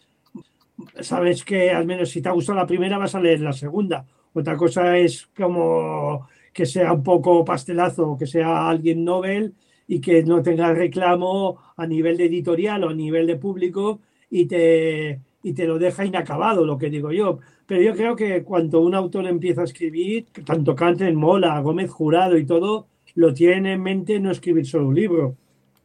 sabes 1.00 1.44
que 1.44 1.70
al 1.70 1.86
menos 1.86 2.10
si 2.10 2.20
te 2.22 2.28
ha 2.28 2.32
gustado 2.32 2.58
la 2.58 2.66
primera 2.66 2.98
vas 2.98 3.14
a 3.14 3.20
leer 3.20 3.40
la 3.40 3.52
segunda. 3.52 4.06
Otra 4.32 4.56
cosa 4.56 4.98
es 4.98 5.28
como 5.36 6.28
que 6.52 6.66
sea 6.66 6.92
un 6.92 7.02
poco 7.02 7.44
pastelazo, 7.44 8.16
que 8.18 8.26
sea 8.26 8.68
alguien 8.68 9.04
novel 9.04 9.54
y 9.86 10.00
que 10.00 10.22
no 10.22 10.42
tenga 10.42 10.72
reclamo 10.72 11.58
a 11.76 11.86
nivel 11.86 12.16
de 12.16 12.26
editorial 12.26 12.84
o 12.84 12.90
a 12.90 12.94
nivel 12.94 13.26
de 13.26 13.36
público 13.36 14.00
y 14.30 14.46
te, 14.46 15.20
y 15.42 15.52
te 15.52 15.66
lo 15.66 15.78
deja 15.78 16.04
inacabado, 16.04 16.66
lo 16.66 16.78
que 16.78 16.90
digo 16.90 17.12
yo. 17.12 17.38
Pero 17.66 17.82
yo 17.82 17.94
creo 17.94 18.16
que 18.16 18.42
cuando 18.42 18.80
un 18.80 18.94
autor 18.94 19.26
empieza 19.26 19.62
a 19.62 19.64
escribir, 19.64 20.26
tanto 20.44 20.74
Canten 20.74 21.16
Mola, 21.16 21.60
Gómez 21.60 21.90
Jurado 21.90 22.36
y 22.36 22.46
todo, 22.46 22.88
lo 23.14 23.32
tiene 23.32 23.74
en 23.74 23.82
mente 23.82 24.20
no 24.20 24.30
escribir 24.30 24.66
solo 24.66 24.88
un 24.88 24.94
libro. 24.94 25.36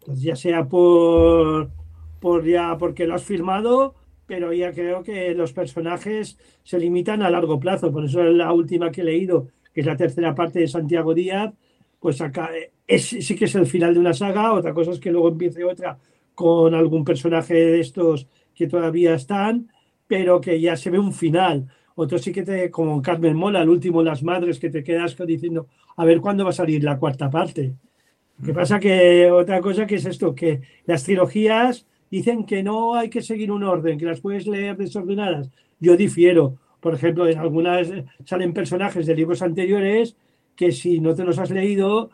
ya 0.07 0.35
sea 0.35 0.67
por, 0.67 1.69
por 2.19 2.45
ya 2.45 2.77
porque 2.77 3.07
lo 3.07 3.15
has 3.15 3.23
firmado, 3.23 3.95
pero 4.31 4.53
ya 4.53 4.71
creo 4.71 5.03
que 5.03 5.35
los 5.35 5.51
personajes 5.51 6.37
se 6.63 6.79
limitan 6.79 7.21
a 7.21 7.29
largo 7.29 7.59
plazo. 7.59 7.91
Por 7.91 8.05
eso 8.05 8.23
la 8.23 8.53
última 8.53 8.89
que 8.89 9.01
he 9.01 9.03
leído, 9.03 9.49
que 9.73 9.81
es 9.81 9.85
la 9.85 9.97
tercera 9.97 10.33
parte 10.33 10.59
de 10.59 10.69
Santiago 10.69 11.13
Díaz, 11.13 11.53
pues 11.99 12.21
acá 12.21 12.49
es, 12.87 13.07
sí 13.07 13.35
que 13.35 13.43
es 13.43 13.55
el 13.55 13.65
final 13.65 13.93
de 13.93 13.99
una 13.99 14.13
saga. 14.13 14.53
Otra 14.53 14.73
cosa 14.73 14.91
es 14.91 15.01
que 15.01 15.11
luego 15.11 15.27
empiece 15.27 15.65
otra 15.65 15.97
con 16.33 16.73
algún 16.73 17.03
personaje 17.03 17.55
de 17.55 17.81
estos 17.81 18.25
que 18.55 18.67
todavía 18.67 19.15
están, 19.15 19.69
pero 20.07 20.39
que 20.39 20.61
ya 20.61 20.77
se 20.77 20.89
ve 20.89 20.97
un 20.97 21.11
final. 21.11 21.67
Otro 21.95 22.17
sí 22.17 22.31
que 22.31 22.43
te, 22.43 22.71
como 22.71 23.01
Carmen 23.01 23.35
Mola, 23.35 23.63
el 23.63 23.67
último 23.67 24.01
Las 24.01 24.23
Madres, 24.23 24.59
que 24.59 24.69
te 24.69 24.81
quedas 24.81 25.17
diciendo, 25.27 25.67
a 25.97 26.05
ver 26.05 26.21
cuándo 26.21 26.45
va 26.45 26.51
a 26.51 26.53
salir 26.53 26.85
la 26.85 26.97
cuarta 26.97 27.29
parte. 27.29 27.73
Lo 28.39 28.45
que 28.45 28.53
pasa 28.53 28.79
que 28.79 29.29
otra 29.29 29.59
cosa 29.59 29.85
que 29.85 29.95
es 29.95 30.05
esto, 30.05 30.33
que 30.33 30.61
las 30.85 31.03
trilogías 31.03 31.85
dicen 32.11 32.45
que 32.45 32.61
no 32.61 32.93
hay 32.93 33.09
que 33.09 33.21
seguir 33.21 33.51
un 33.51 33.63
orden, 33.63 33.97
que 33.97 34.05
las 34.05 34.19
puedes 34.19 34.45
leer 34.45 34.77
desordenadas. 34.77 35.49
Yo 35.79 35.95
difiero. 35.95 36.57
Por 36.81 36.95
ejemplo, 36.95 37.27
en 37.27 37.37
algunas 37.37 37.89
salen 38.25 38.53
personajes 38.53 39.05
de 39.05 39.15
libros 39.15 39.41
anteriores 39.41 40.17
que 40.55 40.71
si 40.71 40.99
no 40.99 41.15
te 41.15 41.23
los 41.23 41.39
has 41.39 41.51
leído, 41.51 42.09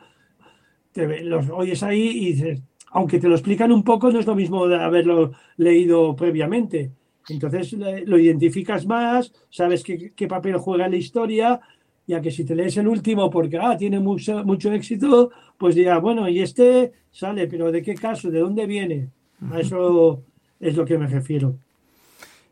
te, 0.91 1.23
los 1.23 1.49
oyes 1.49 1.81
ahí 1.83 2.07
y 2.07 2.25
dices, 2.33 2.61
aunque 2.91 3.19
te 3.19 3.27
lo 3.27 3.35
explican 3.35 3.71
un 3.71 3.83
poco, 3.83 4.11
no 4.11 4.19
es 4.19 4.25
lo 4.25 4.35
mismo 4.35 4.67
de 4.67 4.75
haberlo 4.77 5.31
leído 5.57 6.15
previamente. 6.15 6.91
Entonces 7.29 7.73
lo 7.73 8.17
identificas 8.19 8.85
más, 8.85 9.33
sabes 9.49 9.83
qué, 9.83 10.27
papel 10.27 10.57
juega 10.57 10.85
en 10.85 10.91
la 10.91 10.97
historia, 10.97 11.59
ya 12.05 12.21
que 12.21 12.31
si 12.31 12.45
te 12.45 12.55
lees 12.55 12.77
el 12.77 12.87
último 12.87 13.29
porque 13.29 13.57
ah, 13.57 13.75
tiene 13.77 13.99
mucho, 13.99 14.45
mucho 14.45 14.71
éxito, 14.71 15.31
pues 15.57 15.75
ya, 15.75 15.97
bueno, 15.99 16.29
y 16.29 16.39
este 16.39 16.93
sale, 17.11 17.47
pero 17.47 17.71
¿de 17.71 17.81
qué 17.81 17.95
caso? 17.95 18.29
¿De 18.31 18.39
dónde 18.39 18.65
viene? 18.65 19.09
A 19.51 19.59
eso 19.59 20.21
es 20.59 20.75
lo 20.75 20.85
que 20.85 20.97
me 20.97 21.07
refiero. 21.07 21.55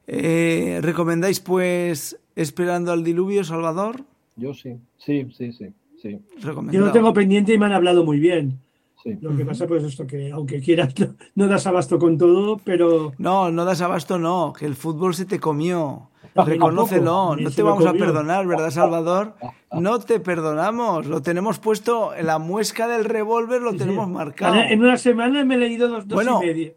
Eh, 0.07 0.79
¿Recomendáis 0.81 1.39
pues 1.39 2.19
Esperando 2.35 2.91
al 2.91 3.03
Diluvio, 3.03 3.43
Salvador? 3.43 4.01
Yo 4.35 4.53
sí, 4.53 4.75
sí, 4.97 5.27
sí, 5.35 5.53
sí. 5.53 5.73
sí. 6.01 6.19
Yo 6.71 6.81
lo 6.81 6.91
tengo 6.91 7.13
pendiente 7.13 7.53
y 7.53 7.57
me 7.57 7.65
han 7.65 7.71
hablado 7.71 8.03
muy 8.03 8.19
bien. 8.19 8.59
Lo 9.21 9.37
que 9.37 9.45
pasa 9.45 9.67
pues 9.67 9.83
esto 9.83 10.07
que 10.07 10.31
aunque 10.31 10.59
quieras 10.59 10.93
no, 11.35 11.47
das 11.47 11.67
abasto 11.67 11.99
con 11.99 12.17
todo, 12.17 12.59
pero... 12.63 13.13
No, 13.19 13.51
no 13.51 13.63
das 13.63 13.81
abasto 13.81 14.17
no, 14.17 14.51
que 14.57 14.65
el 14.65 14.75
fútbol 14.75 15.13
se 15.13 15.25
te 15.25 15.39
comió. 15.39 16.09
Reconócelo, 16.35 17.35
no 17.37 17.49
te 17.49 17.63
vamos 17.63 17.85
a 17.85 17.93
perdonar, 17.93 18.45
¿verdad, 18.45 18.69
Salvador? 18.69 19.35
No 19.71 19.99
te 19.99 20.19
perdonamos, 20.19 21.05
lo 21.05 21.21
tenemos 21.21 21.59
puesto 21.59 22.13
en 22.13 22.25
la 22.25 22.39
muesca 22.39 22.87
del 22.87 23.05
revólver, 23.05 23.61
lo 23.61 23.73
tenemos 23.73 24.09
marcado. 24.09 24.55
En 24.55 24.81
una 24.81 24.97
semana 24.97 25.45
me 25.45 25.55
he 25.55 25.57
leído 25.57 25.87
dos, 25.87 26.07
dos 26.07 26.23
y 26.23 26.45
media. 26.45 26.73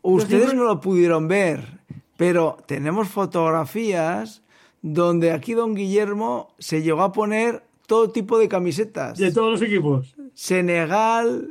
Ustedes 0.00 0.54
no 0.54 0.64
lo 0.64 0.80
pudieron 0.80 1.28
ver, 1.28 1.80
pero 2.16 2.56
tenemos 2.66 3.08
fotografías 3.08 4.42
donde 4.80 5.30
aquí 5.30 5.52
don 5.52 5.74
Guillermo 5.74 6.54
se 6.58 6.82
llegó 6.82 7.02
a 7.02 7.12
poner 7.12 7.62
todo 7.86 8.10
tipo 8.10 8.38
de 8.38 8.48
camisetas. 8.48 9.18
De 9.18 9.30
todos 9.30 9.52
los 9.52 9.62
equipos. 9.62 10.14
Senegal, 10.34 11.50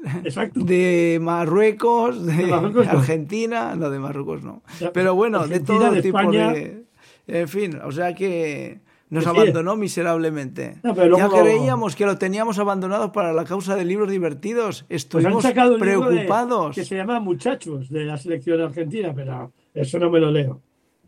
de 0.56 1.20
Marruecos, 1.22 2.26
de, 2.26 2.52
Argentina, 2.90 3.76
no. 3.76 3.92
de 3.92 4.00
Marruecos 4.00 4.44
no. 4.44 4.64
Pero 4.94 5.14
bueno, 5.14 5.48
de 5.48 5.60
todo 5.60 6.02
tipo 6.02 6.32
de... 6.32 6.84
En 7.28 7.48
fin, 7.48 7.80
o 7.84 7.92
sea 7.92 8.14
que 8.14 8.82
nos 9.12 9.28
abandonó 9.28 9.76
miserablemente. 9.76 10.78
ya 10.84 11.30
creíamos 11.30 11.96
que 11.96 12.06
lo 12.06 12.18
teníamos 12.18 12.60
abandonado 12.60 13.12
para 13.12 13.34
la 13.34 13.44
causa 13.44 13.76
de 13.76 13.84
libros 13.84 14.10
divertidos. 14.10 14.84
Pues 14.88 15.04
Estuvimos 15.04 15.46
preocupados. 15.80 16.76
que 16.76 16.86
se 16.86 16.96
llama 16.96 17.20
Muchachos 17.20 17.90
de 17.90 18.06
la 18.06 18.18
selección 18.18 18.62
argentina, 18.62 19.14
pero 19.14 19.52
eso 19.74 20.00
no 20.00 20.10
me 20.10 20.20
lo 20.20 20.32
leo. 20.32 20.62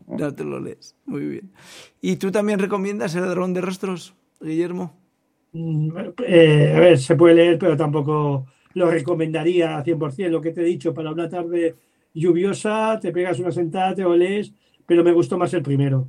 No 0.06 0.34
te 0.34 0.44
lo 0.44 0.60
lees. 0.60 0.94
Muy 1.06 1.26
bien. 1.26 1.50
¿Y 2.02 2.16
tú 2.16 2.30
también 2.30 2.58
recomiendas 2.58 3.14
El 3.14 3.22
ladrón 3.22 3.54
de 3.54 3.62
rostros, 3.62 4.14
Guillermo? 4.38 4.94
Mm, 5.52 5.96
eh, 6.26 6.74
a 6.76 6.80
ver, 6.80 6.98
se 6.98 7.16
puede 7.16 7.36
leer, 7.36 7.58
pero 7.58 7.74
tampoco 7.74 8.46
lo 8.74 8.90
recomendaría 8.90 9.78
a 9.78 9.82
100%. 9.82 10.28
Lo 10.28 10.42
que 10.42 10.50
te 10.50 10.60
he 10.60 10.64
dicho, 10.64 10.92
para 10.92 11.10
una 11.10 11.28
tarde 11.28 11.76
lluviosa, 12.12 12.98
te 13.00 13.12
pegas 13.12 13.38
una 13.38 13.50
sentada, 13.50 13.94
te 13.94 14.02
lo 14.02 14.14
lees, 14.14 14.52
pero 14.86 15.04
me 15.04 15.12
gustó 15.12 15.38
más 15.38 15.54
el 15.54 15.62
primero. 15.62 16.08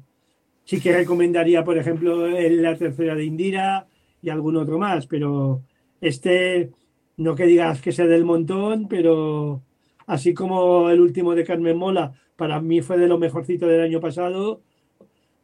Sí 0.63 0.81
que 0.81 0.93
recomendaría, 0.93 1.63
por 1.63 1.77
ejemplo, 1.77 2.27
la 2.27 2.75
tercera 2.77 3.15
de 3.15 3.25
Indira 3.25 3.87
y 4.21 4.29
algún 4.29 4.57
otro 4.57 4.79
más, 4.79 5.05
pero 5.07 5.61
este, 6.01 6.71
no 7.17 7.35
que 7.35 7.45
digas 7.45 7.81
que 7.81 7.91
sea 7.91 8.07
del 8.07 8.25
montón, 8.25 8.87
pero 8.87 9.61
así 10.07 10.33
como 10.33 10.89
el 10.89 10.99
último 10.99 11.35
de 11.35 11.43
Carmen 11.43 11.77
Mola, 11.77 12.13
para 12.35 12.59
mí 12.61 12.81
fue 12.81 12.97
de 12.97 13.07
lo 13.07 13.17
mejorcito 13.17 13.67
del 13.67 13.81
año 13.81 13.99
pasado, 13.99 14.61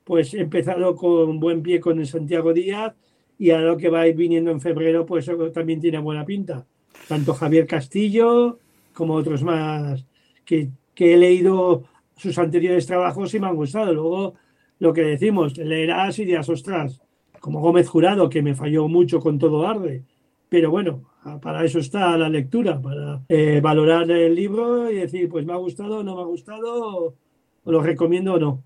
pues 0.04 0.34
he 0.34 0.42
empezado 0.42 0.96
con 0.96 1.40
buen 1.40 1.62
pie 1.62 1.80
con 1.80 2.00
el 2.00 2.08
Santiago 2.08 2.54
Díaz 2.54 2.96
y 3.38 3.52
a 3.52 3.60
lo 3.60 3.78
que 3.78 3.90
va 3.90 4.02
a 4.02 4.08
ir 4.08 4.16
viniendo 4.16 4.52
en 4.52 4.62
febrero, 4.62 5.06
pues 5.06 5.30
también 5.54 5.80
tiene 5.80 6.00
buena 6.00 6.26
pinta. 6.26 6.66
Tanto 7.08 7.34
Javier 7.34 7.66
Castillo 7.66 8.60
como 8.94 9.14
otros 9.16 9.44
más 9.44 10.06
que, 10.46 10.70
he 10.96 11.18
leído 11.18 11.86
sus 12.16 12.38
anteriores 12.38 12.86
trabajos 12.86 13.34
y 13.34 13.40
me 13.40 13.48
han 13.48 13.56
gustado. 13.56 13.94
Luego, 13.94 14.36
lo 14.80 14.94
que 14.94 15.02
decimos, 15.02 15.58
leerás 15.58 16.20
y 16.20 16.26
dirás, 16.26 16.50
ostras, 16.50 17.02
como 17.40 17.60
Gómez 17.62 17.90
Jurado, 17.90 18.30
que 18.30 18.42
me 18.42 18.56
falló 18.56 18.88
mucho 18.88 19.20
con 19.20 19.38
todo 19.40 19.68
arde. 19.68 20.04
Pero 20.50 20.70
bueno, 20.70 21.04
para 21.42 21.64
eso 21.64 21.80
está 21.80 22.18
la 22.18 22.30
lectura, 22.30 22.82
para 22.82 23.22
eh, 23.30 23.62
valorar 23.62 24.10
el 24.12 24.36
libro 24.36 24.92
y 24.92 24.96
decir, 24.96 25.30
pues 25.30 25.46
me 25.46 25.54
ha 25.54 25.58
gustado, 25.58 26.04
no 26.04 26.16
me 26.16 26.22
ha 26.22 26.26
gustado, 26.26 27.16
o 27.64 27.72
lo 27.72 27.82
recomiendo 27.82 28.34
o 28.34 28.40
no. 28.40 28.64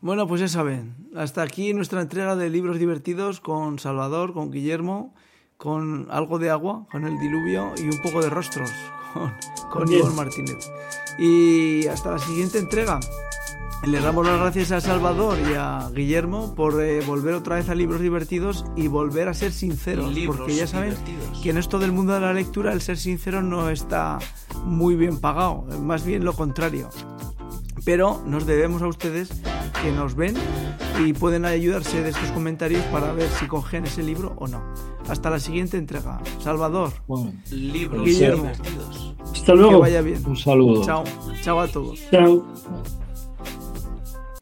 Bueno, 0.00 0.26
pues 0.26 0.40
ya 0.40 0.48
saben, 0.48 0.94
hasta 1.14 1.42
aquí 1.42 1.74
nuestra 1.74 2.00
entrega 2.00 2.36
de 2.36 2.50
libros 2.50 2.78
divertidos 2.78 3.40
con 3.40 3.78
Salvador, 3.78 4.32
con 4.32 4.50
Guillermo, 4.50 5.14
con 5.56 6.06
algo 6.10 6.38
de 6.38 6.50
agua, 6.50 6.86
con 6.90 7.04
el 7.04 7.18
diluvio 7.18 7.72
y 7.76 7.82
un 7.82 8.02
poco 8.02 8.22
de 8.22 8.30
rostros 8.30 8.70
con, 9.70 9.86
con 9.86 10.16
Martínez. 10.16 10.70
Y 11.18 11.86
hasta 11.86 12.12
la 12.12 12.18
siguiente 12.18 12.58
entrega. 12.58 13.00
Le 13.86 14.00
damos 14.00 14.26
las 14.26 14.40
gracias 14.40 14.72
a 14.72 14.80
Salvador 14.80 15.38
y 15.38 15.54
a 15.54 15.90
Guillermo 15.94 16.54
por 16.54 16.82
eh, 16.82 17.02
volver 17.06 17.34
otra 17.34 17.56
vez 17.56 17.68
a 17.68 17.74
libros 17.74 18.00
divertidos 18.00 18.64
y 18.74 18.88
volver 18.88 19.28
a 19.28 19.34
ser 19.34 19.52
sinceros, 19.52 20.12
porque 20.26 20.56
ya 20.56 20.66
saben 20.66 20.94
que 21.42 21.50
en 21.50 21.58
esto 21.58 21.78
del 21.78 21.92
mundo 21.92 22.14
de 22.14 22.20
la 22.20 22.32
lectura 22.32 22.72
el 22.72 22.80
ser 22.80 22.96
sincero 22.96 23.42
no 23.42 23.68
está 23.70 24.18
muy 24.64 24.96
bien 24.96 25.20
pagado, 25.20 25.66
más 25.82 26.04
bien 26.04 26.24
lo 26.24 26.32
contrario 26.32 26.88
pero 27.86 28.20
nos 28.26 28.46
debemos 28.46 28.82
a 28.82 28.88
ustedes 28.88 29.30
que 29.80 29.92
nos 29.92 30.16
ven 30.16 30.34
y 31.04 31.12
pueden 31.12 31.44
ayudarse 31.44 32.02
de 32.02 32.10
estos 32.10 32.32
comentarios 32.32 32.84
para 32.86 33.12
ver 33.12 33.28
si 33.38 33.46
cogen 33.46 33.86
ese 33.86 34.02
libro 34.02 34.34
o 34.38 34.48
no. 34.48 34.95
Hasta 35.08 35.30
la 35.30 35.38
siguiente 35.38 35.76
entrega. 35.76 36.20
Salvador. 36.40 36.90
libros 37.50 38.04
Guillermo. 38.04 38.50
Hasta 39.32 39.54
luego. 39.54 39.70
Que 39.70 39.76
vaya 39.76 40.00
bien. 40.02 40.24
Un 40.26 40.36
saludo. 40.36 40.84
Chao. 40.84 41.04
Chao 41.42 41.60
a 41.60 41.68
todos. 41.68 42.00
Chao. 42.10 42.44